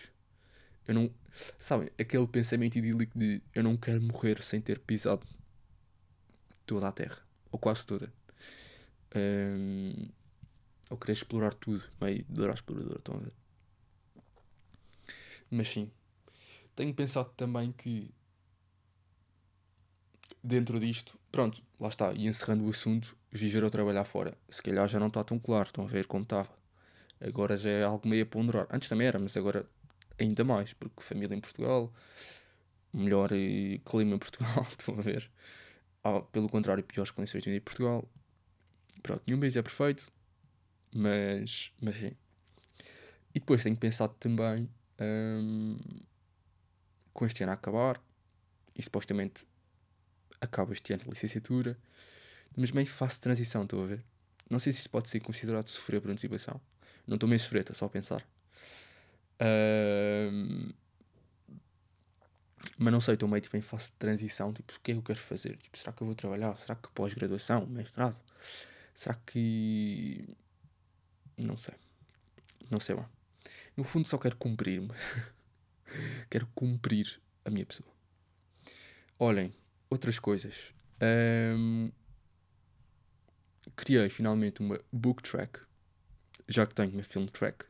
Eu 0.86 0.94
não. 0.94 1.10
Sabem, 1.58 1.90
aquele 1.98 2.26
pensamento 2.26 2.76
idílico 2.76 3.18
de 3.18 3.42
eu 3.54 3.62
não 3.62 3.76
quero 3.76 4.02
morrer 4.02 4.42
sem 4.42 4.60
ter 4.60 4.78
pisado 4.80 5.26
toda 6.66 6.88
a 6.88 6.92
terra, 6.92 7.18
ou 7.50 7.58
quase 7.58 7.86
toda. 7.86 8.12
Um, 9.14 10.08
eu 10.88 10.96
querer 10.96 11.12
explorar 11.12 11.54
tudo, 11.54 11.82
meio 12.00 12.24
Dora 12.28 12.54
Exploradora, 12.54 12.98
estão 12.98 13.16
a 13.16 13.18
ver? 13.18 13.32
Mas 15.50 15.68
sim, 15.68 15.90
tenho 16.76 16.94
pensado 16.94 17.30
também 17.36 17.72
que 17.72 18.12
dentro 20.42 20.80
disto, 20.80 21.18
pronto, 21.30 21.62
lá 21.78 21.88
está, 21.88 22.12
e 22.12 22.26
encerrando 22.26 22.64
o 22.64 22.70
assunto, 22.70 23.16
viver 23.30 23.62
ou 23.62 23.70
trabalhar 23.70 24.04
fora. 24.04 24.36
Se 24.48 24.62
calhar 24.62 24.88
já 24.88 24.98
não 24.98 25.08
está 25.08 25.22
tão 25.22 25.38
claro, 25.38 25.68
estão 25.68 25.84
a 25.84 25.88
ver 25.88 26.06
como 26.06 26.22
estava. 26.22 26.59
Agora 27.20 27.56
já 27.56 27.70
é 27.70 27.84
algo 27.84 28.08
meio 28.08 28.22
a 28.22 28.26
ponderar. 28.26 28.66
Antes 28.70 28.88
também 28.88 29.06
era, 29.06 29.18
mas 29.18 29.36
agora 29.36 29.68
ainda 30.18 30.44
mais, 30.44 30.72
porque 30.72 31.02
família 31.02 31.34
em 31.34 31.40
Portugal, 31.40 31.92
melhor 32.92 33.30
clima 33.84 34.14
em 34.14 34.18
Portugal, 34.18 34.66
estão 34.78 34.98
a 34.98 35.02
ver. 35.02 35.30
Ah, 36.02 36.20
pelo 36.20 36.48
contrário, 36.48 36.82
piores 36.82 37.10
condições 37.10 37.42
de 37.42 37.50
vida 37.50 37.58
em 37.58 37.64
Portugal. 37.64 38.08
Pronto, 39.02 39.22
nenhum 39.26 39.38
mês 39.38 39.56
é 39.56 39.62
perfeito, 39.62 40.10
mas, 40.94 41.72
mas 41.80 41.96
sim. 41.96 42.12
E 43.34 43.38
depois 43.38 43.62
tenho 43.62 43.76
pensado 43.76 44.14
também, 44.18 44.68
hum, 45.00 45.78
com 47.12 47.26
este 47.26 47.42
ano 47.42 47.52
a 47.52 47.54
acabar, 47.54 48.00
e 48.74 48.82
supostamente 48.82 49.46
acabo 50.40 50.72
este 50.72 50.92
ano 50.92 51.04
de 51.04 51.10
licenciatura, 51.10 51.78
mas 52.56 52.72
meio 52.72 52.86
de 52.86 53.20
transição, 53.20 53.62
estou 53.62 53.82
a 53.84 53.86
ver? 53.86 54.04
Não 54.48 54.58
sei 54.58 54.72
se 54.72 54.80
isso 54.80 54.90
pode 54.90 55.08
ser 55.08 55.20
considerado 55.20 55.68
sofrer 55.68 56.00
por 56.00 56.10
antecipação. 56.10 56.60
Não 57.10 57.16
estou 57.16 57.28
meio 57.28 57.40
a 57.40 57.42
sofrer, 57.42 57.62
estou 57.62 57.74
só 57.74 57.86
a 57.86 57.90
pensar. 57.90 58.24
Uh, 59.42 60.72
mas 62.78 62.92
não 62.92 63.00
sei, 63.00 63.14
estou 63.14 63.28
meio 63.28 63.42
tipo, 63.42 63.56
em 63.56 63.60
fase 63.60 63.86
de 63.86 63.96
transição. 63.96 64.52
Tipo, 64.52 64.72
o 64.72 64.80
que 64.80 64.92
é 64.92 64.94
que 64.94 64.98
eu 65.00 65.02
quero 65.02 65.18
fazer? 65.18 65.56
Tipo, 65.56 65.76
será 65.76 65.92
que 65.92 66.00
eu 66.02 66.06
vou 66.06 66.14
trabalhar? 66.14 66.56
Será 66.58 66.76
que 66.76 66.88
pós-graduação? 66.90 67.66
Mestrado? 67.66 68.16
Será 68.94 69.16
que. 69.26 70.36
Não 71.36 71.56
sei. 71.56 71.74
Não 72.70 72.78
sei 72.78 72.94
lá. 72.94 73.10
No 73.76 73.82
fundo, 73.82 74.06
só 74.06 74.16
quero 74.16 74.36
cumprir-me. 74.36 74.90
quero 76.30 76.46
cumprir 76.54 77.20
a 77.44 77.50
minha 77.50 77.66
pessoa. 77.66 77.90
Olhem, 79.18 79.52
outras 79.90 80.20
coisas. 80.20 80.72
Um, 81.02 81.90
criei 83.74 84.08
finalmente 84.10 84.60
uma 84.60 84.80
book 84.92 85.24
track, 85.24 85.58
já 86.50 86.66
que 86.66 86.74
tenho 86.74 86.92
uma 86.92 87.04
film 87.04 87.26
track, 87.26 87.64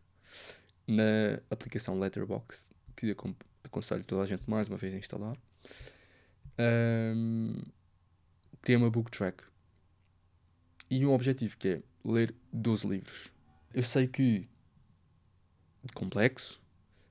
na 0.87 1.39
aplicação 1.51 2.01
Letterboxd, 2.01 2.65
que 2.97 3.15
aconselho 3.63 4.03
toda 4.05 4.23
a 4.23 4.27
gente 4.27 4.43
mais 4.49 4.69
uma 4.69 4.79
vez 4.79 4.95
a 4.95 4.97
instalar. 4.97 5.37
Um, 6.59 7.61
criei 8.63 8.77
uma 8.77 8.91
book 8.91 9.11
track 9.11 9.45
e 10.91 11.05
um 11.05 11.13
objetivo 11.13 11.57
que 11.59 11.69
é 11.69 11.83
ler 12.03 12.35
12 12.53 12.89
livros. 12.89 13.29
Eu 13.73 13.83
sei 13.83 14.09
que 14.09 14.49
complexo 15.95 16.61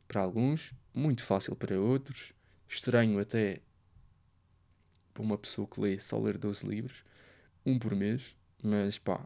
para 0.08 0.22
alguns, 0.22 0.74
muito 0.92 1.24
fácil 1.24 1.56
para 1.56 1.80
outros, 1.80 2.34
estranho 2.68 3.20
até 3.20 3.62
para 5.14 5.22
uma 5.22 5.38
pessoa 5.38 5.68
que 5.68 5.80
lê 5.80 6.00
só 6.00 6.20
ler 6.20 6.36
12 6.36 6.66
livros, 6.66 7.04
um 7.64 7.78
por 7.78 7.96
mês, 7.96 8.36
mas 8.64 8.98
pá, 8.98 9.24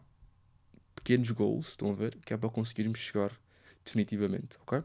pequenos 1.04 1.30
goals, 1.32 1.68
estão 1.68 1.90
a 1.90 1.94
ver, 1.94 2.16
que 2.24 2.32
é 2.32 2.36
para 2.36 2.48
conseguirmos 2.48 2.98
chegar 2.98 3.30
definitivamente, 3.84 4.56
ok? 4.62 4.82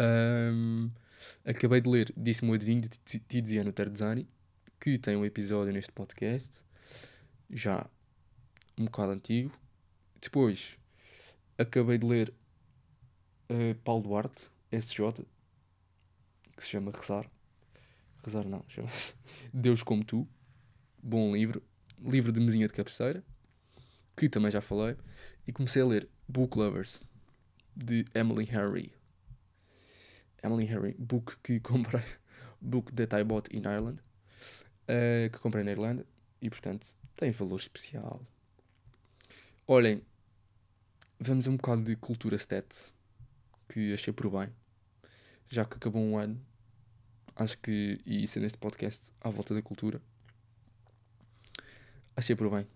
Um, 0.00 0.90
acabei 1.44 1.80
de 1.80 1.88
ler 1.88 2.12
Disse-me 2.16 2.52
o 2.52 2.54
Adivinho 2.54 2.82
de 2.82 3.18
Tiziano 3.18 3.72
Terzani, 3.72 4.28
que 4.80 4.96
tem 4.96 5.16
um 5.16 5.24
episódio 5.24 5.72
neste 5.72 5.90
podcast, 5.90 6.50
já 7.50 7.84
um 8.78 8.84
bocado 8.84 9.12
antigo. 9.12 9.52
Depois, 10.22 10.78
acabei 11.58 11.98
de 11.98 12.06
ler 12.06 12.32
uh, 13.50 13.74
Paulo 13.82 14.04
Duarte, 14.04 14.48
SJ, 14.70 15.26
que 16.56 16.62
se 16.62 16.70
chama 16.70 16.92
Rezar. 16.92 17.28
Rezar 18.24 18.44
não, 18.46 18.64
chama-se 18.68 19.14
Deus 19.52 19.82
Como 19.82 20.04
Tu. 20.04 20.28
Bom 21.02 21.34
livro. 21.34 21.60
Livro 22.00 22.30
de 22.30 22.40
mesinha 22.40 22.68
de 22.68 22.72
cabeceira, 22.72 23.24
que 24.16 24.28
também 24.28 24.50
já 24.50 24.60
falei. 24.60 24.96
E 25.46 25.52
comecei 25.52 25.82
a 25.82 25.86
ler 25.86 26.08
Book 26.28 26.56
Lovers, 26.56 27.00
de 27.76 28.04
Emily 28.14 28.48
Henry. 28.50 28.92
Emily 30.42 30.66
Henry, 30.66 30.94
book 30.98 31.36
que 31.42 31.60
comprei, 31.60 32.04
book 32.60 32.92
that 32.92 33.14
I 33.14 33.24
bought 33.24 33.54
in 33.54 33.60
Ireland, 33.60 34.00
uh, 34.88 35.30
que 35.30 35.38
comprei 35.38 35.64
na 35.64 35.72
Irlanda, 35.72 36.06
e 36.40 36.48
portanto 36.48 36.86
tem 37.16 37.30
valor 37.30 37.58
especial. 37.58 38.22
Olhem, 39.66 40.02
vamos 41.18 41.46
a 41.46 41.50
um 41.50 41.56
bocado 41.56 41.82
de 41.82 41.96
cultura 41.96 42.36
stats, 42.36 42.92
que 43.68 43.94
achei 43.94 44.12
por 44.12 44.30
bem. 44.30 44.52
Já 45.48 45.64
que 45.64 45.76
acabou 45.76 46.02
um 46.02 46.18
ano, 46.18 46.40
acho 47.36 47.58
que, 47.58 48.00
e 48.04 48.22
isso 48.22 48.38
é 48.38 48.42
neste 48.42 48.58
podcast, 48.58 49.12
à 49.20 49.30
volta 49.30 49.54
da 49.54 49.62
cultura, 49.62 50.00
achei 52.16 52.34
por 52.34 52.50
bem 52.50 52.66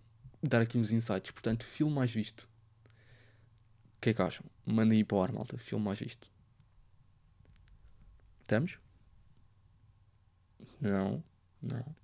dar 0.42 0.62
aqui 0.62 0.78
uns 0.78 0.92
insights. 0.92 1.30
Portanto, 1.30 1.64
filme 1.64 1.94
mais 1.94 2.10
visto. 2.10 2.48
O 3.96 4.00
que 4.00 4.10
é 4.10 4.14
que 4.14 4.22
acham? 4.22 4.44
Mandem 4.64 4.98
aí 4.98 5.04
para 5.04 5.16
o 5.16 5.22
ar, 5.22 5.32
malta. 5.32 5.58
Filme 5.58 5.84
mais 5.84 5.98
visto. 5.98 6.30
Estamos? 8.42 8.78
Não, 10.80 11.22
não. 11.60 11.96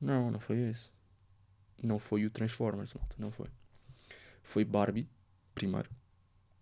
Não, 0.00 0.30
não 0.30 0.40
foi 0.40 0.58
esse. 0.70 0.90
Não 1.82 1.98
foi 1.98 2.24
o 2.24 2.30
Transformers, 2.30 2.94
malta, 2.94 3.16
não 3.18 3.30
foi. 3.30 3.48
Foi 4.42 4.64
Barbie, 4.64 5.08
primeiro. 5.54 5.90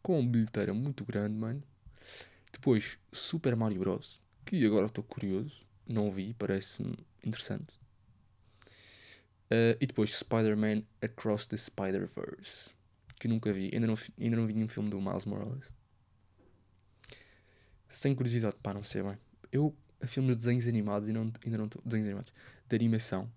Com 0.03 0.19
uma 0.19 0.31
bilheteira 0.31 0.73
muito 0.75 1.05
grande, 1.05 1.39
mano. 1.39 1.63
Depois, 2.51 2.99
Super 3.13 3.55
Mario 3.55 3.81
Bros. 3.81 4.21
Que 4.45 4.65
agora 4.65 4.87
estou 4.87 5.05
curioso. 5.05 5.65
Não 5.87 6.11
vi, 6.11 6.35
parece-me 6.35 6.97
interessante. 7.25 7.84
Uh, 9.51 9.77
e 9.81 9.87
depois 9.87 10.17
Spider-Man 10.17 10.83
Across 11.03 11.47
the 11.47 11.57
Spider-Verse. 11.57 12.71
Que 13.17 13.29
nunca 13.29 13.53
vi. 13.53 13.71
Ainda 13.73 13.87
não, 13.87 13.95
ainda 14.19 14.37
não 14.37 14.47
vi 14.47 14.55
nenhum 14.55 14.69
filme 14.69 14.91
do 14.91 15.01
Miles 15.01 15.25
Morales. 15.25 15.65
Sem 17.89 18.15
curiosidade, 18.15 18.57
pá, 18.63 18.75
não 18.75 18.83
sei 18.83 19.03
bem. 19.03 19.17
Eu, 19.53 19.75
a 20.01 20.07
filmes 20.07 20.37
de 20.37 20.45
desenhos 20.45 20.67
animados, 20.67 21.09
ainda 21.09 21.21
não, 21.21 21.33
ainda 21.45 21.59
não 21.59 21.65
estou. 21.67 21.83
Desenhos 21.85 22.07
animados. 22.07 22.33
De 22.69 22.77
animação. 22.77 23.31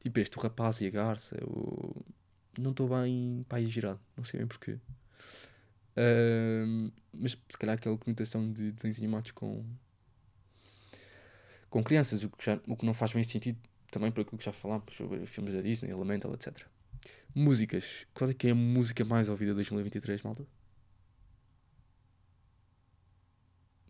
Tipo 0.00 0.20
este, 0.20 0.38
o 0.38 0.40
rapaz 0.40 0.80
e 0.80 0.86
a 0.86 0.90
garça. 0.90 1.36
Eu, 1.40 2.04
não 2.58 2.70
estou 2.70 2.88
bem, 2.88 3.44
pá, 3.48 3.60
girado. 3.62 4.00
Não 4.16 4.24
sei 4.24 4.38
bem 4.38 4.46
porquê. 4.46 4.78
Uh, 5.96 6.92
mas 7.12 7.32
se 7.32 7.58
calhar 7.58 7.76
aquela 7.76 7.96
conotação 7.96 8.52
de 8.52 8.72
desenhos 8.72 8.98
animados 8.98 9.30
com. 9.30 9.64
com 11.70 11.82
crianças, 11.82 12.22
o 12.22 12.28
que, 12.28 12.44
já, 12.44 12.60
o 12.66 12.76
que 12.76 12.84
não 12.84 12.94
faz 12.94 13.12
bem 13.12 13.24
sentido 13.24 13.58
também 13.94 14.10
por 14.10 14.22
aquilo 14.22 14.36
que 14.36 14.44
já 14.44 14.52
falámos 14.52 14.92
sobre 14.94 15.24
filmes 15.24 15.54
da 15.54 15.62
Disney, 15.62 15.90
Elemental, 15.90 16.34
etc. 16.34 16.66
Músicas. 17.32 18.06
Qual 18.12 18.28
é 18.28 18.34
que 18.34 18.48
é 18.48 18.50
a 18.50 18.54
música 18.54 19.04
mais 19.04 19.28
ouvida 19.28 19.52
de 19.52 19.56
2023, 19.56 20.22
malta? 20.22 20.44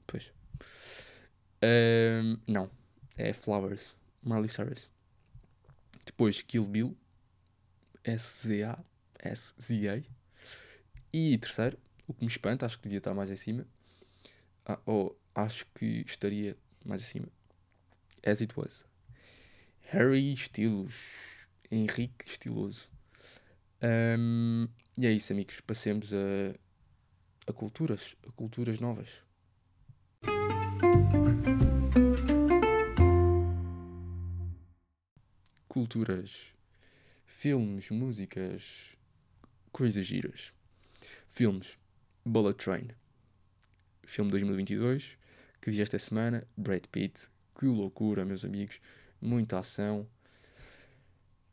Pois. 0.06 0.30
Um, 1.62 2.36
não. 2.46 2.70
É 3.16 3.32
Flowers. 3.32 3.94
Miley 4.22 4.48
Cyrus. 4.48 4.90
Depois 6.04 6.42
Kill 6.42 6.66
Bill. 6.66 6.96
S-Z-A. 8.04 8.78
S-Z-A. 9.18 10.02
E 11.12 11.38
terceiro, 11.38 11.78
o 12.06 12.12
que 12.12 12.22
me 12.22 12.30
espanta, 12.30 12.66
acho 12.66 12.76
que 12.76 12.82
devia 12.82 12.98
estar 12.98 13.14
mais 13.14 13.30
acima. 13.30 13.66
Ah, 14.66 14.78
ou 14.84 15.18
acho 15.34 15.64
que 15.74 16.04
estaria 16.06 16.56
mais 16.84 17.02
acima. 17.02 17.28
As 18.26 18.42
It 18.42 18.52
Was. 18.58 18.84
Harry 19.94 20.32
Estilos. 20.32 20.92
Henrique 21.70 22.28
Estiloso. 22.28 22.88
Um, 23.80 24.66
e 24.98 25.06
é 25.06 25.12
isso, 25.12 25.32
amigos. 25.32 25.60
Passemos 25.60 26.12
a, 26.12 26.52
a 27.46 27.52
culturas, 27.52 28.16
a 28.26 28.32
culturas 28.32 28.80
novas. 28.80 29.08
Culturas, 35.68 36.52
filmes, 37.24 37.88
músicas, 37.90 38.96
coisas 39.70 40.04
giras. 40.04 40.52
Filmes, 41.30 41.78
Bullet 42.24 42.56
Train, 42.56 42.88
filme 44.02 44.32
2022, 44.32 45.16
que 45.62 45.70
vi 45.70 45.80
esta 45.80 46.00
semana, 46.00 46.44
Brad 46.56 46.84
Pitt, 46.90 47.28
que 47.56 47.66
loucura, 47.66 48.24
meus 48.24 48.44
amigos, 48.44 48.80
muita 49.24 49.58
ação, 49.58 50.06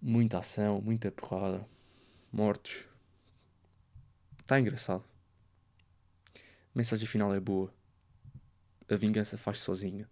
muita 0.02 0.40
ação, 0.40 0.82
muita 0.82 1.10
porrada, 1.10 1.66
mortos. 2.32 2.84
Está 4.40 4.60
engraçado. 4.60 5.06
A 6.36 6.40
mensagem 6.76 7.08
final 7.08 7.34
é 7.34 7.40
boa. 7.40 7.74
A 8.90 8.96
vingança 8.96 9.38
faz 9.38 9.60
sozinha. 9.60 10.10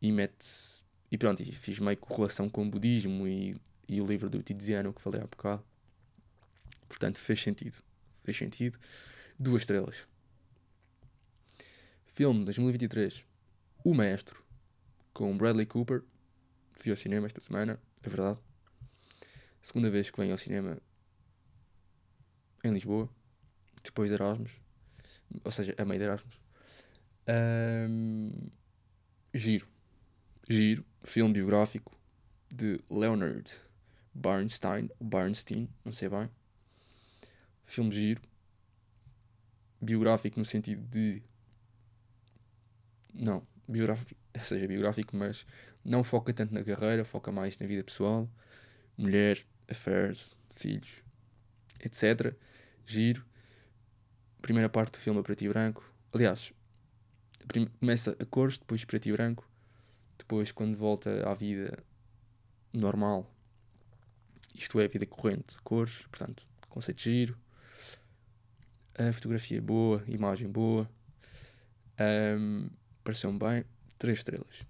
E 0.00 0.10
mete 0.10 0.82
E 1.10 1.18
pronto, 1.18 1.42
e 1.42 1.52
fiz 1.52 1.78
meio 1.78 1.96
correlação 1.98 2.48
com 2.48 2.66
o 2.66 2.70
budismo 2.70 3.28
e, 3.28 3.60
e 3.86 4.00
o 4.00 4.06
livro 4.06 4.30
do 4.30 4.42
Tiziano 4.42 4.94
que 4.94 5.02
falei 5.02 5.20
há 5.20 5.26
bocado. 5.26 5.62
Portanto, 6.88 7.18
fez 7.18 7.42
sentido. 7.42 7.76
Fez 8.24 8.36
sentido. 8.36 8.78
Duas 9.38 9.62
estrelas. 9.62 10.06
Filme 12.06 12.44
2023. 12.44 13.22
O 13.84 13.92
Maestro. 13.92 14.49
Com 15.12 15.36
Bradley 15.36 15.66
Cooper. 15.66 16.02
Fui 16.72 16.90
ao 16.90 16.96
cinema 16.96 17.26
esta 17.26 17.40
semana. 17.40 17.80
É 18.02 18.08
verdade. 18.08 18.38
Segunda 19.62 19.90
vez 19.90 20.10
que 20.10 20.18
venho 20.18 20.32
ao 20.32 20.38
cinema 20.38 20.78
em 22.64 22.72
Lisboa, 22.72 23.08
depois 23.82 24.08
de 24.08 24.14
Erasmus, 24.14 24.52
ou 25.44 25.50
seja, 25.50 25.74
a 25.78 25.84
meio 25.84 25.98
de 25.98 26.04
Erasmus. 26.06 26.40
Um, 27.28 28.50
giro, 29.34 29.68
giro, 30.48 30.84
filme 31.04 31.34
biográfico 31.34 31.96
de 32.52 32.80
Leonard 32.90 33.52
Bernstein, 34.14 34.90
Bernstein, 35.00 35.68
não 35.84 35.92
sei 35.92 36.08
bem. 36.08 36.28
Filme 37.64 37.92
giro, 37.92 38.22
biográfico 39.80 40.38
no 40.38 40.44
sentido 40.44 40.82
de. 40.88 41.22
Não, 43.14 43.46
biográfico, 43.70 44.20
seja, 44.42 44.66
biográfico, 44.66 45.16
mas 45.16 45.46
não 45.84 46.04
foca 46.04 46.32
tanto 46.32 46.52
na 46.52 46.62
carreira, 46.62 47.04
foca 47.04 47.32
mais 47.32 47.58
na 47.58 47.66
vida 47.66 47.82
pessoal, 47.84 48.28
mulher, 48.96 49.44
affairs, 49.68 50.36
filhos, 50.56 50.90
etc. 51.84 52.34
Giro. 52.86 53.24
Primeira 54.42 54.68
parte 54.68 54.92
do 54.92 54.98
filme 54.98 55.20
a 55.20 55.22
preto 55.22 55.44
e 55.44 55.48
branco. 55.48 55.84
Aliás, 56.12 56.52
começa 57.78 58.16
a 58.18 58.24
cores, 58.24 58.58
depois 58.58 58.84
preto 58.84 59.08
e 59.08 59.12
branco. 59.12 59.48
Depois, 60.18 60.52
quando 60.52 60.76
volta 60.76 61.28
à 61.28 61.34
vida 61.34 61.78
normal, 62.72 63.30
isto 64.54 64.80
é, 64.80 64.84
a 64.84 64.88
vida 64.88 65.06
corrente, 65.06 65.60
cores, 65.62 66.02
portanto, 66.10 66.46
conceito 66.68 67.00
giro. 67.02 67.38
A 68.98 69.12
fotografia 69.12 69.58
é 69.58 69.60
boa, 69.60 70.02
imagem 70.06 70.48
boa. 70.48 70.88
Um, 71.98 72.68
Pareceu-me 73.02 73.38
bem. 73.38 73.64
3 73.98 74.18
estrelas. 74.18 74.64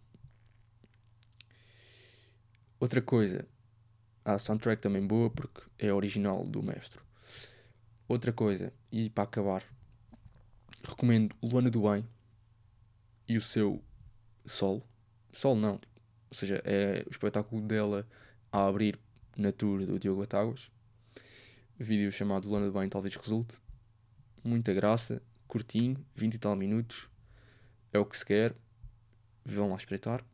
Outra 2.78 3.02
coisa. 3.02 3.46
A 4.24 4.38
soundtrack 4.38 4.82
também 4.82 5.06
boa 5.06 5.30
porque 5.30 5.62
é 5.78 5.92
original 5.92 6.46
do 6.46 6.62
mestre. 6.62 7.00
Outra 8.06 8.32
coisa, 8.32 8.72
e 8.90 9.08
para 9.08 9.24
acabar, 9.24 9.64
recomendo 10.82 11.34
Luana 11.42 11.70
do 11.70 11.82
Bem 11.82 12.06
e 13.28 13.36
o 13.36 13.40
seu 13.40 13.82
Sol. 14.44 14.82
Sol 15.32 15.54
não, 15.54 15.74
ou 15.74 16.34
seja, 16.34 16.60
é 16.64 17.04
o 17.06 17.10
espetáculo 17.10 17.62
dela 17.62 18.06
a 18.50 18.66
abrir 18.66 18.98
na 19.36 19.52
tour 19.52 19.86
do 19.86 19.98
Diogo 19.98 20.20
Batáguas. 20.20 20.70
Vídeo 21.78 22.10
chamado 22.10 22.48
Luana 22.48 22.66
do 22.66 22.72
Bem 22.72 22.88
talvez 22.88 23.14
resulte. 23.14 23.54
Muita 24.44 24.74
graça, 24.74 25.22
curtinho, 25.46 26.04
20 26.14 26.34
e 26.34 26.38
tal 26.38 26.56
minutos. 26.56 27.09
É 27.92 27.98
o 27.98 28.04
que 28.04 28.16
se 28.16 28.24
quer. 28.24 28.54
Vão 29.44 29.70
lá 29.70 29.76
espreitar. 29.76 30.24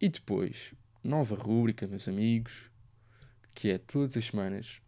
E 0.00 0.08
depois, 0.08 0.74
nova 1.02 1.34
rúbrica, 1.34 1.86
meus 1.86 2.06
amigos, 2.06 2.70
que 3.54 3.70
é 3.70 3.78
todas 3.78 4.16
as 4.16 4.26
semanas 4.26 4.80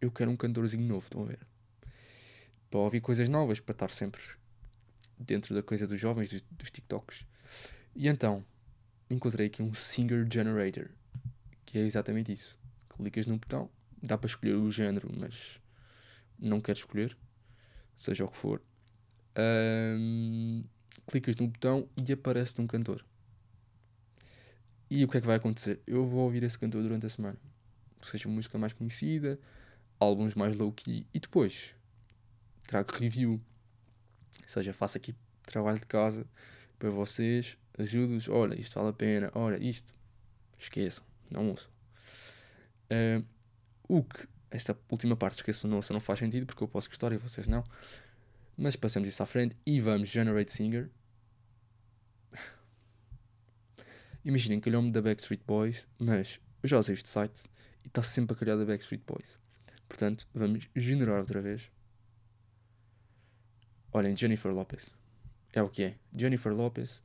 eu 0.00 0.10
quero 0.10 0.30
um 0.30 0.36
cantorzinho 0.36 0.84
novo, 0.84 1.04
estão 1.04 1.22
a 1.22 1.26
ver? 1.26 1.40
Para 2.70 2.80
ouvir 2.80 3.00
coisas 3.00 3.28
novas, 3.28 3.60
para 3.60 3.72
estar 3.72 3.90
sempre 3.90 4.20
dentro 5.18 5.54
da 5.54 5.62
coisa 5.62 5.86
dos 5.86 6.00
jovens, 6.00 6.30
dos, 6.30 6.42
dos 6.50 6.70
TikToks. 6.70 7.24
E 7.94 8.08
então, 8.08 8.44
encontrei 9.08 9.46
aqui 9.46 9.62
um 9.62 9.72
Singer 9.74 10.26
Generator, 10.30 10.88
que 11.64 11.78
é 11.78 11.82
exatamente 11.82 12.32
isso. 12.32 12.58
Clicas 12.88 13.26
no 13.26 13.38
botão, 13.38 13.70
dá 14.02 14.18
para 14.18 14.26
escolher 14.26 14.54
o 14.54 14.70
género, 14.70 15.08
mas 15.16 15.60
não 16.38 16.60
quero 16.60 16.78
escolher, 16.78 17.16
seja 17.96 18.24
o 18.24 18.28
que 18.28 18.36
for. 18.36 18.60
Um, 19.36 20.64
clicas 21.12 21.36
no 21.36 21.46
botão 21.46 21.86
e 21.96 22.10
aparece 22.10 22.54
um 22.58 22.66
cantor. 22.66 23.04
E 24.90 25.04
o 25.04 25.08
que 25.08 25.18
é 25.18 25.20
que 25.20 25.26
vai 25.26 25.36
acontecer? 25.36 25.80
Eu 25.86 26.06
vou 26.06 26.20
ouvir 26.20 26.42
esse 26.42 26.58
cantor 26.58 26.82
durante 26.82 27.04
a 27.06 27.08
semana. 27.08 27.38
Seja 28.02 28.28
música 28.28 28.58
mais 28.58 28.72
conhecida, 28.72 29.38
álbuns 30.00 30.34
mais 30.34 30.56
low-key 30.56 31.06
e 31.12 31.20
depois 31.20 31.74
trago 32.66 32.90
review. 32.96 33.32
Ou 34.42 34.48
seja, 34.48 34.72
faço 34.72 34.96
aqui 34.96 35.14
trabalho 35.44 35.78
de 35.78 35.86
casa 35.86 36.26
para 36.78 36.88
vocês, 36.90 37.56
ajudo-os. 37.78 38.28
Olha, 38.28 38.58
isto 38.58 38.74
vale 38.74 38.88
a 38.88 38.92
pena, 38.92 39.30
olha, 39.34 39.62
isto. 39.62 39.92
Esqueçam, 40.58 41.04
não 41.30 41.50
ouçam. 41.50 41.70
Uh, 42.90 43.24
o 43.88 44.02
que, 44.02 44.28
esta 44.50 44.78
última 44.90 45.16
parte, 45.16 45.36
esqueçam, 45.36 45.68
não 45.68 45.78
ouçam, 45.78 45.94
não 45.94 46.00
faz 46.00 46.20
sentido 46.20 46.46
porque 46.46 46.62
eu 46.62 46.68
posso 46.68 46.88
gostar 46.88 47.12
e 47.12 47.18
vocês 47.18 47.46
não. 47.46 47.64
Mas 48.56 48.76
passamos 48.76 49.08
isso 49.08 49.22
à 49.22 49.26
frente 49.26 49.56
e 49.66 49.80
vamos 49.80 50.08
Generate 50.08 50.52
Singer. 50.52 50.88
Imaginem 54.24 54.60
que 54.60 54.68
olhou-me 54.68 54.90
da 54.92 55.02
Backstreet 55.02 55.42
Boys, 55.46 55.86
mas 55.98 56.40
eu 56.62 56.68
já 56.68 56.78
usei 56.78 56.94
este 56.94 57.08
site 57.08 57.50
e 57.84 57.88
está 57.88 58.02
sempre 58.02 58.34
a 58.34 58.38
calhar 58.38 58.56
da 58.56 58.64
Backstreet 58.64 59.02
Boys. 59.06 59.38
Portanto, 59.88 60.26
vamos 60.32 60.68
generar 60.74 61.18
outra 61.18 61.40
vez. 61.40 61.70
Olhem, 63.92 64.16
Jennifer 64.16 64.52
Lopez. 64.52 64.90
É 65.52 65.62
o 65.62 65.68
que 65.68 65.82
é. 65.82 65.96
Jennifer 66.16 66.52
Lopez, 66.52 67.02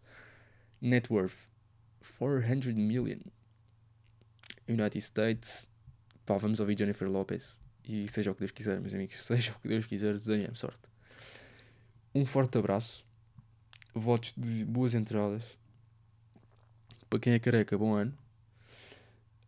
net 0.80 1.12
worth 1.12 1.36
400 2.02 2.74
million. 2.74 3.20
United 4.68 5.00
States. 5.00 5.68
Pá, 6.26 6.38
vamos 6.38 6.60
ouvir 6.60 6.78
Jennifer 6.78 7.10
Lopez. 7.10 7.58
E 7.84 8.08
seja 8.10 8.32
o 8.32 8.36
que 8.36 8.42
Deus 8.42 8.52
quiser, 8.52 8.80
meus 8.82 8.94
amigos. 8.94 9.16
Seja 9.24 9.54
o 9.54 9.60
que 9.62 9.68
Deus 9.70 9.86
quiser, 9.86 10.14
desenhem 10.14 10.54
sorte. 10.56 10.82
Um 12.14 12.26
forte 12.26 12.58
abraço. 12.58 13.06
Votos 13.94 14.34
de 14.36 14.66
boas 14.66 14.94
entradas. 14.94 15.44
Para 17.10 17.20
quem 17.20 17.34
é 17.34 17.40
careca, 17.40 17.78
bom 17.78 17.94
ano. 17.94 18.14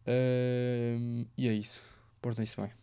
Uh, 0.08 1.28
e 1.38 1.48
é 1.48 1.54
isso. 1.54 1.82
Portem-se 2.22 2.56
bem. 2.56 2.79